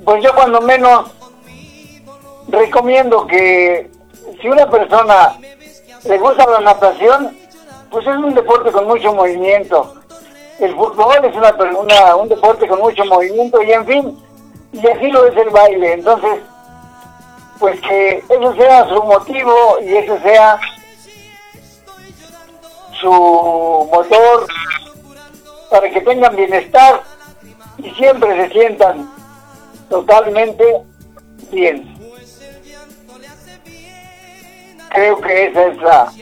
pues 0.04 0.22
yo 0.22 0.34
cuando 0.34 0.60
menos 0.60 1.10
recomiendo 2.48 3.26
que 3.26 3.90
si 4.40 4.48
una 4.48 4.68
persona 4.68 5.36
le 6.04 6.18
gusta 6.18 6.46
la 6.46 6.60
natación, 6.60 7.36
pues 7.90 8.06
es 8.06 8.16
un 8.16 8.34
deporte 8.34 8.72
con 8.72 8.86
mucho 8.86 9.12
movimiento. 9.12 9.94
El 10.58 10.74
fútbol 10.74 11.24
es 11.24 11.36
una, 11.36 11.50
una, 11.78 12.16
un 12.16 12.28
deporte 12.28 12.66
con 12.66 12.80
mucho 12.80 13.04
movimiento 13.04 13.62
y 13.62 13.72
en 13.72 13.86
fin, 13.86 14.24
y 14.72 14.86
así 14.86 15.10
lo 15.10 15.26
es 15.26 15.36
el 15.36 15.50
baile. 15.50 15.92
Entonces, 15.92 16.40
pues 17.58 17.80
que 17.80 18.24
eso 18.28 18.54
sea 18.54 18.88
su 18.88 19.02
motivo 19.04 19.52
y 19.82 19.96
ese 19.96 20.20
sea 20.22 20.58
su 23.00 23.88
motor 23.92 24.46
para 25.70 25.90
que 25.90 26.00
tengan 26.00 26.34
bienestar 26.36 27.02
y 27.78 27.90
siempre 27.90 28.36
se 28.36 28.52
sientan 28.52 29.10
totalmente 29.88 30.64
bien. 31.50 31.96
Creo 34.90 35.20
que 35.20 35.46
esa 35.46 35.66
es 35.66 35.76
la, 35.78 36.12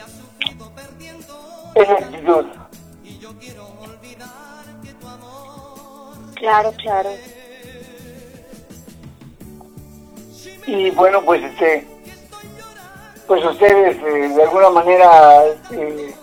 esa 1.75 1.93
actitud. 1.93 2.47
Claro, 6.35 6.73
claro. 6.73 7.11
Y 10.67 10.91
bueno, 10.91 11.23
pues 11.25 11.43
este, 11.45 11.87
pues 13.27 13.45
ustedes 13.45 13.97
eh, 13.97 14.29
de 14.35 14.43
alguna 14.43 14.71
manera, 14.71 15.45
eh, 15.71 16.15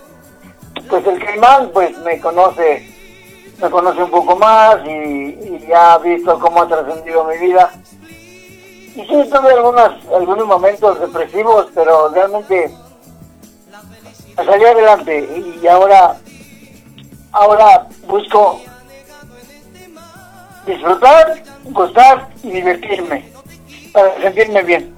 pues 0.88 1.06
el 1.06 1.24
Caimán 1.24 1.70
pues 1.72 1.96
me 1.98 2.20
conoce, 2.20 2.88
me 3.60 3.70
conoce 3.70 4.02
un 4.02 4.10
poco 4.10 4.36
más 4.36 4.76
y, 4.86 4.90
y 4.90 5.66
ya 5.68 5.94
ha 5.94 5.98
visto 5.98 6.38
cómo 6.38 6.62
ha 6.62 6.68
trascendido 6.68 7.24
mi 7.24 7.38
vida. 7.38 7.70
Y 8.96 9.00
sí, 9.00 9.30
tuve 9.30 9.52
algunos, 9.52 9.92
algunos 10.14 10.46
momentos 10.46 11.00
depresivos, 11.00 11.66
pero 11.74 12.10
realmente 12.10 12.70
salí 14.36 14.64
adelante 14.64 15.58
y 15.62 15.66
ahora, 15.66 16.16
ahora 17.32 17.88
busco 18.06 18.60
disfrutar, 20.66 21.42
gustar 21.64 22.28
y 22.42 22.50
divertirme 22.50 23.32
para 23.92 24.20
sentirme 24.20 24.62
bien. 24.62 24.94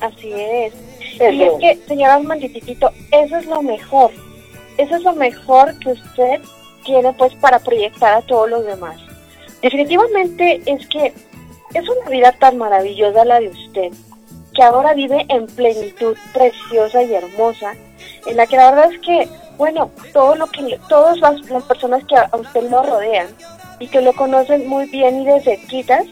Así 0.00 0.32
es. 0.32 0.74
Eso 1.14 1.30
Y 1.30 1.42
es 1.42 1.52
que, 1.60 1.86
señora 1.86 2.18
Mandititito, 2.18 2.90
eso 3.10 3.36
es 3.36 3.46
lo 3.46 3.62
mejor. 3.62 4.10
Eso 4.78 4.96
es 4.96 5.02
lo 5.02 5.14
mejor 5.14 5.78
que 5.78 5.90
usted 5.90 6.40
tiene 6.84 7.12
pues 7.12 7.34
para 7.36 7.58
proyectar 7.58 8.14
a 8.14 8.22
todos 8.22 8.48
los 8.48 8.64
demás. 8.64 8.96
Definitivamente 9.60 10.60
es 10.66 10.86
que 10.88 11.12
es 11.74 11.88
una 11.88 12.10
vida 12.10 12.32
tan 12.32 12.58
maravillosa 12.58 13.24
la 13.24 13.40
de 13.40 13.48
usted, 13.48 13.92
que 14.54 14.62
ahora 14.62 14.94
vive 14.94 15.24
en 15.28 15.46
plenitud 15.46 16.16
preciosa 16.32 17.02
y 17.02 17.14
hermosa, 17.14 17.74
en 18.26 18.36
la 18.36 18.46
que 18.46 18.56
la 18.56 18.70
verdad 18.70 18.92
es 18.92 19.00
que, 19.00 19.28
bueno, 19.56 19.90
todo 20.12 20.34
lo 20.34 20.46
que 20.48 20.78
todas 20.88 21.18
las, 21.18 21.40
las 21.48 21.64
personas 21.64 22.04
que 22.04 22.16
a 22.16 22.28
a 22.32 22.36
usted 22.36 22.68
lo 22.68 22.82
rodean 22.82 23.28
y 23.78 23.86
que 23.86 24.00
lo 24.00 24.12
conocen 24.12 24.68
muy 24.68 24.86
bien 24.86 25.22
y 25.22 25.24
de 25.24 25.40
cerquitas, 25.40 26.04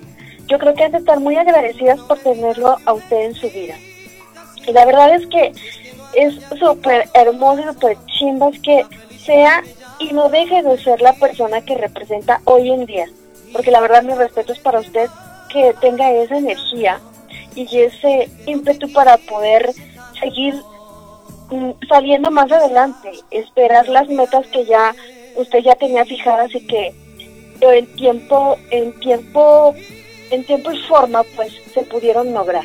yo 0.46 0.58
creo 0.58 0.74
que 0.74 0.84
han 0.84 0.92
de 0.92 0.98
estar 0.98 1.20
muy 1.20 1.36
agradecidas 1.36 2.00
por 2.00 2.18
tenerlo 2.18 2.76
a 2.84 2.92
usted 2.92 3.20
en 3.26 3.34
su 3.34 3.50
vida. 3.50 3.74
Y 4.66 4.72
la 4.72 4.84
verdad 4.84 5.14
es 5.14 5.26
que 5.26 5.52
es 6.14 6.34
súper 6.58 7.08
hermoso 7.14 7.60
y 7.60 7.74
súper 7.74 7.96
chimbas 8.18 8.58
que 8.60 8.84
sea 9.24 9.62
y 9.98 10.12
no 10.12 10.28
deje 10.28 10.62
de 10.62 10.78
ser 10.78 11.00
la 11.00 11.12
persona 11.14 11.60
que 11.60 11.76
representa 11.76 12.40
hoy 12.44 12.70
en 12.70 12.86
día. 12.86 13.06
Porque 13.52 13.70
la 13.70 13.80
verdad 13.80 14.02
mi 14.02 14.14
respeto 14.14 14.52
es 14.52 14.58
para 14.58 14.80
usted 14.80 15.08
que 15.52 15.74
tenga 15.80 16.10
esa 16.12 16.38
energía 16.38 17.00
y 17.54 17.66
ese 17.78 18.30
ímpetu 18.46 18.92
para 18.92 19.16
poder 19.18 19.72
seguir 20.18 20.54
mm, 21.50 21.70
saliendo 21.88 22.30
más 22.30 22.50
adelante, 22.50 23.10
esperar 23.30 23.88
las 23.88 24.08
metas 24.08 24.46
que 24.48 24.64
ya 24.64 24.94
usted 25.36 25.60
ya 25.60 25.74
tenía 25.74 26.04
fijadas 26.04 26.54
y 26.54 26.66
que 26.66 26.94
en 27.60 27.86
tiempo, 27.94 28.56
en 28.70 28.98
tiempo, 29.00 29.74
en 30.30 30.44
tiempo 30.44 30.72
y 30.72 30.78
forma 30.82 31.22
pues 31.36 31.52
se 31.74 31.82
pudieron 31.82 32.32
lograr. 32.32 32.64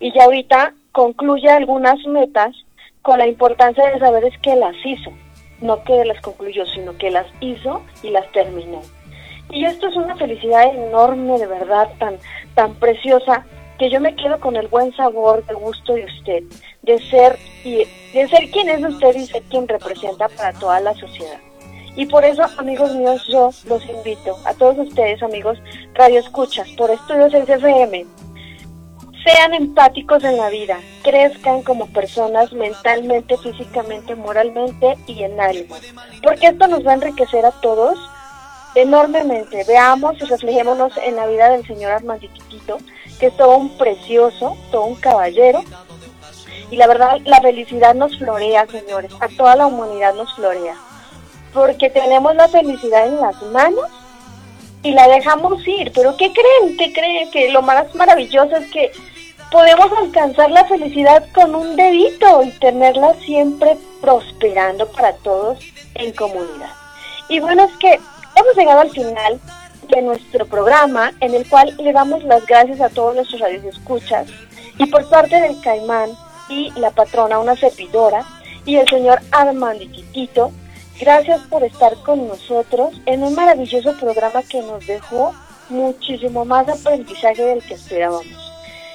Y 0.00 0.12
ya 0.12 0.24
ahorita 0.24 0.74
concluye 0.92 1.48
algunas 1.48 1.98
metas 2.06 2.54
con 3.02 3.18
la 3.18 3.26
importancia 3.26 3.90
de 3.90 3.98
saber 3.98 4.24
es 4.24 4.38
que 4.38 4.54
las 4.54 4.76
hizo, 4.84 5.10
no 5.60 5.82
que 5.84 6.04
las 6.04 6.20
concluyó, 6.20 6.64
sino 6.66 6.96
que 6.96 7.10
las 7.10 7.26
hizo 7.40 7.82
y 8.02 8.10
las 8.10 8.30
terminó. 8.32 8.80
Y 9.50 9.64
esto 9.64 9.88
es 9.88 9.96
una 9.96 10.16
felicidad 10.16 10.74
enorme, 10.74 11.38
de 11.38 11.46
verdad, 11.46 11.90
tan, 11.98 12.16
tan 12.54 12.74
preciosa, 12.76 13.44
que 13.78 13.90
yo 13.90 14.00
me 14.00 14.14
quedo 14.14 14.38
con 14.38 14.56
el 14.56 14.68
buen 14.68 14.94
sabor 14.94 15.44
de 15.46 15.54
gusto 15.54 15.94
de 15.94 16.04
usted, 16.04 16.44
de 16.82 16.98
ser 17.10 17.36
y 17.64 17.84
de 18.14 18.28
ser 18.28 18.50
quien 18.50 18.68
es 18.68 18.84
usted 18.84 19.14
y 19.16 19.26
ser 19.26 19.42
quien 19.44 19.66
representa 19.66 20.28
para 20.28 20.52
toda 20.52 20.80
la 20.80 20.94
sociedad. 20.94 21.38
Y 21.96 22.06
por 22.06 22.24
eso, 22.24 22.42
amigos 22.58 22.94
míos, 22.94 23.26
yo 23.28 23.50
los 23.66 23.84
invito 23.86 24.36
a 24.44 24.54
todos 24.54 24.78
ustedes, 24.78 25.22
amigos 25.22 25.58
Radio 25.94 26.20
Escuchas, 26.20 26.68
por 26.70 26.90
Estudios 26.90 27.34
FM, 27.34 28.06
sean 29.22 29.54
empáticos 29.54 30.24
en 30.24 30.36
la 30.36 30.48
vida, 30.48 30.78
crezcan 31.02 31.62
como 31.62 31.86
personas 31.86 32.52
mentalmente, 32.52 33.36
físicamente, 33.38 34.14
moralmente 34.14 34.96
y 35.06 35.22
en 35.22 35.40
alma. 35.40 35.76
Porque 36.22 36.48
esto 36.48 36.66
nos 36.66 36.86
va 36.86 36.92
a 36.92 36.94
enriquecer 36.94 37.44
a 37.44 37.52
todos 37.52 37.98
enormemente. 38.74 39.64
Veamos 39.66 40.16
y 40.20 40.24
reflejémonos 40.24 40.96
en 40.98 41.16
la 41.16 41.26
vida 41.26 41.50
del 41.50 41.66
señor 41.66 41.92
Armandiquitito, 41.92 42.78
que 43.18 43.26
es 43.26 43.36
todo 43.36 43.56
un 43.56 43.76
precioso, 43.76 44.56
todo 44.70 44.84
un 44.84 44.96
caballero. 44.96 45.62
Y 46.70 46.76
la 46.76 46.86
verdad, 46.86 47.18
la 47.24 47.40
felicidad 47.40 47.94
nos 47.94 48.16
florea, 48.18 48.66
señores, 48.66 49.12
a 49.20 49.28
toda 49.28 49.56
la 49.56 49.66
humanidad 49.66 50.14
nos 50.14 50.34
florea. 50.34 50.74
Porque 51.52 51.90
tenemos 51.90 52.34
la 52.34 52.48
felicidad 52.48 53.06
en 53.06 53.20
las 53.20 53.40
manos 53.42 53.90
y 54.82 54.92
la 54.92 55.06
dejamos 55.06 55.66
ir. 55.68 55.92
Pero 55.94 56.16
¿qué 56.16 56.32
creen? 56.32 56.76
¿Qué 56.78 56.92
creen? 56.92 57.30
Que 57.30 57.50
lo 57.50 57.60
más 57.60 57.94
maravilloso 57.94 58.56
es 58.56 58.70
que 58.70 58.90
podemos 59.52 59.92
alcanzar 59.98 60.50
la 60.50 60.64
felicidad 60.64 61.24
con 61.34 61.54
un 61.54 61.76
dedito 61.76 62.42
y 62.42 62.50
tenerla 62.52 63.14
siempre 63.24 63.76
prosperando 64.00 64.90
para 64.90 65.12
todos 65.16 65.58
en 65.94 66.12
comunidad. 66.12 66.70
Y 67.28 67.38
bueno, 67.38 67.64
es 67.64 67.76
que 67.76 68.00
hemos 68.34 68.56
llegado 68.56 68.80
al 68.80 68.90
final 68.90 69.38
de 69.88 70.02
nuestro 70.02 70.46
programa 70.46 71.12
en 71.20 71.34
el 71.34 71.46
cual 71.48 71.76
le 71.78 71.92
damos 71.92 72.24
las 72.24 72.46
gracias 72.46 72.80
a 72.80 72.88
todos 72.88 73.14
nuestros 73.14 73.42
escuchas 73.42 74.26
y 74.78 74.86
por 74.86 75.06
parte 75.10 75.38
del 75.38 75.60
Caimán 75.60 76.10
y 76.48 76.70
la 76.80 76.90
patrona, 76.90 77.38
una 77.38 77.56
servidora, 77.56 78.24
y 78.64 78.76
el 78.76 78.88
señor 78.88 79.20
Armandiquitito, 79.32 80.50
gracias 80.98 81.40
por 81.42 81.62
estar 81.62 81.94
con 82.04 82.26
nosotros 82.26 82.94
en 83.06 83.22
un 83.22 83.34
maravilloso 83.34 83.92
programa 83.98 84.42
que 84.42 84.62
nos 84.62 84.86
dejó 84.86 85.34
muchísimo 85.68 86.44
más 86.44 86.68
aprendizaje 86.68 87.42
del 87.42 87.62
que 87.62 87.74
esperábamos. 87.74 88.41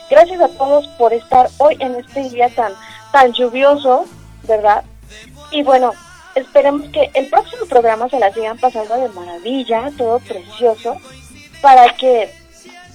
Gracias 0.10 0.39
a 0.41 0.47
todos 0.47 0.88
por 0.97 1.14
estar 1.14 1.49
hoy 1.58 1.76
en 1.80 1.95
este 1.95 2.30
día 2.30 2.49
tan, 2.55 2.74
tan 3.12 3.34
lluvioso, 3.34 4.05
¿verdad? 4.43 4.84
Y 5.51 5.64
bueno, 5.64 5.93
esperemos 6.36 6.89
que 6.91 7.12
el 7.14 7.30
próximo 7.30 7.66
programa 7.66 8.08
se 8.10 8.20
la 8.20 8.32
sigan 8.34 8.58
pasando 8.58 8.95
de 8.95 9.10
maravilla, 9.10 9.91
todo 9.97 10.20
precioso, 10.20 10.95
para 11.62 11.93
que, 11.95 12.32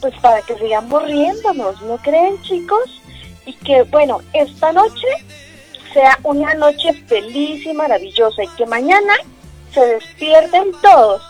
pues 0.01 0.15
para 0.21 0.41
que 0.43 0.57
sigamos 0.57 1.03
riéndonos, 1.05 1.83
¿no 1.83 1.99
creen 1.99 2.41
chicos? 2.43 3.03
Y 3.45 3.55
que 3.55 3.83
bueno, 3.83 4.21
esta 4.33 4.73
noche 4.73 5.09
sea 5.93 6.19
una 6.23 6.55
noche 6.55 6.95
feliz 7.07 7.67
y 7.67 7.75
maravillosa 7.75 8.45
y 8.45 8.49
que 8.57 8.65
mañana 8.65 9.13
se 9.75 9.85
despierten 9.85 10.73
todos 10.81 11.23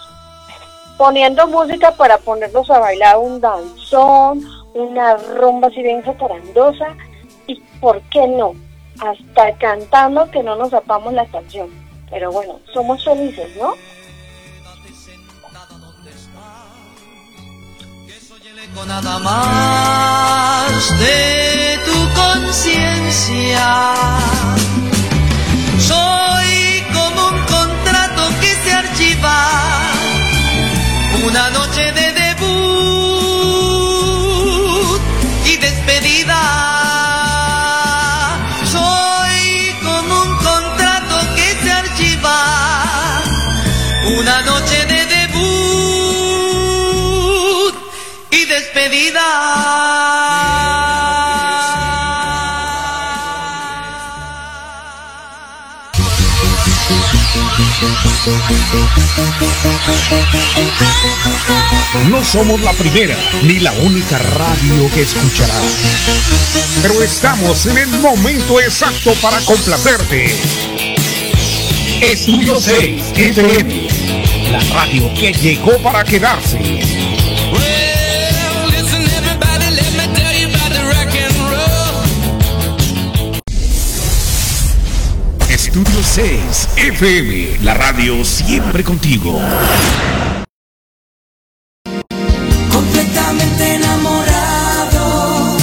poniendo 0.96 1.46
música 1.48 1.90
para 1.96 2.18
ponernos 2.18 2.70
a 2.70 2.78
bailar 2.78 3.18
un 3.18 3.40
danzón, 3.40 4.61
una 4.74 5.16
rumba 5.16 5.68
así 5.68 5.82
bien 5.82 6.02
jacarandosa 6.02 6.96
y, 7.46 7.60
¿por 7.80 8.00
qué 8.02 8.26
no? 8.28 8.54
Hasta 9.00 9.56
cantando 9.58 10.30
que 10.30 10.42
no 10.42 10.56
nos 10.56 10.70
zapamos 10.70 11.12
la 11.12 11.26
canción. 11.26 11.70
Pero 12.10 12.30
bueno, 12.30 12.60
somos 12.72 13.04
felices, 13.04 13.56
¿no? 13.56 13.74
nada 18.86 19.18
más 19.18 20.98
de 20.98 21.78
tu 21.86 22.14
conciencia. 22.20 23.94
Soy 25.78 26.82
como 26.92 27.28
un 27.28 27.38
contrato 27.44 28.22
que 28.40 28.54
se 28.64 28.72
archiva, 28.72 29.38
una 31.26 31.50
noche 31.50 31.92
de 31.92 32.21
No 62.08 62.24
somos 62.24 62.60
la 62.60 62.72
primera 62.74 63.16
ni 63.42 63.58
la 63.58 63.72
única 63.72 64.16
radio 64.18 64.88
que 64.94 65.02
escucharás. 65.02 65.64
Pero 66.82 67.02
estamos 67.02 67.66
en 67.66 67.78
el 67.78 67.88
momento 67.98 68.60
exacto 68.60 69.12
para 69.20 69.40
complacerte. 69.40 70.36
Estudio 72.00 72.60
6 72.60 73.12
FM, 73.16 73.88
la 74.52 74.60
radio 74.72 75.12
que 75.14 75.32
llegó 75.32 75.76
para 75.78 76.04
quedarse. 76.04 77.01
Estudio 86.12 86.44
6 86.44 86.68
FM, 86.76 87.64
la 87.64 87.72
radio 87.72 88.22
siempre 88.22 88.84
contigo. 88.84 89.40
completamente 92.70 93.76
enamorados, 93.76 95.62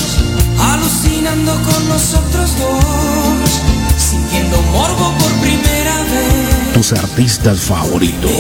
alucinando 0.59 1.53
con 1.53 1.89
nosotros 1.89 2.57
dos, 2.57 3.61
sintiendo 3.95 4.59
morbo 4.71 5.13
por 5.19 5.31
primera 5.39 6.01
vez. 6.05 6.73
Tus 6.73 6.93
artistas 6.93 7.59
favoritos. 7.59 8.31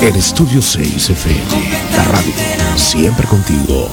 En 0.00 0.16
Estudio 0.16 0.62
6 0.62 1.10
FM, 1.10 1.44
la 1.96 2.04
radio 2.04 2.32
siempre 2.76 3.26
contigo. 3.26 3.90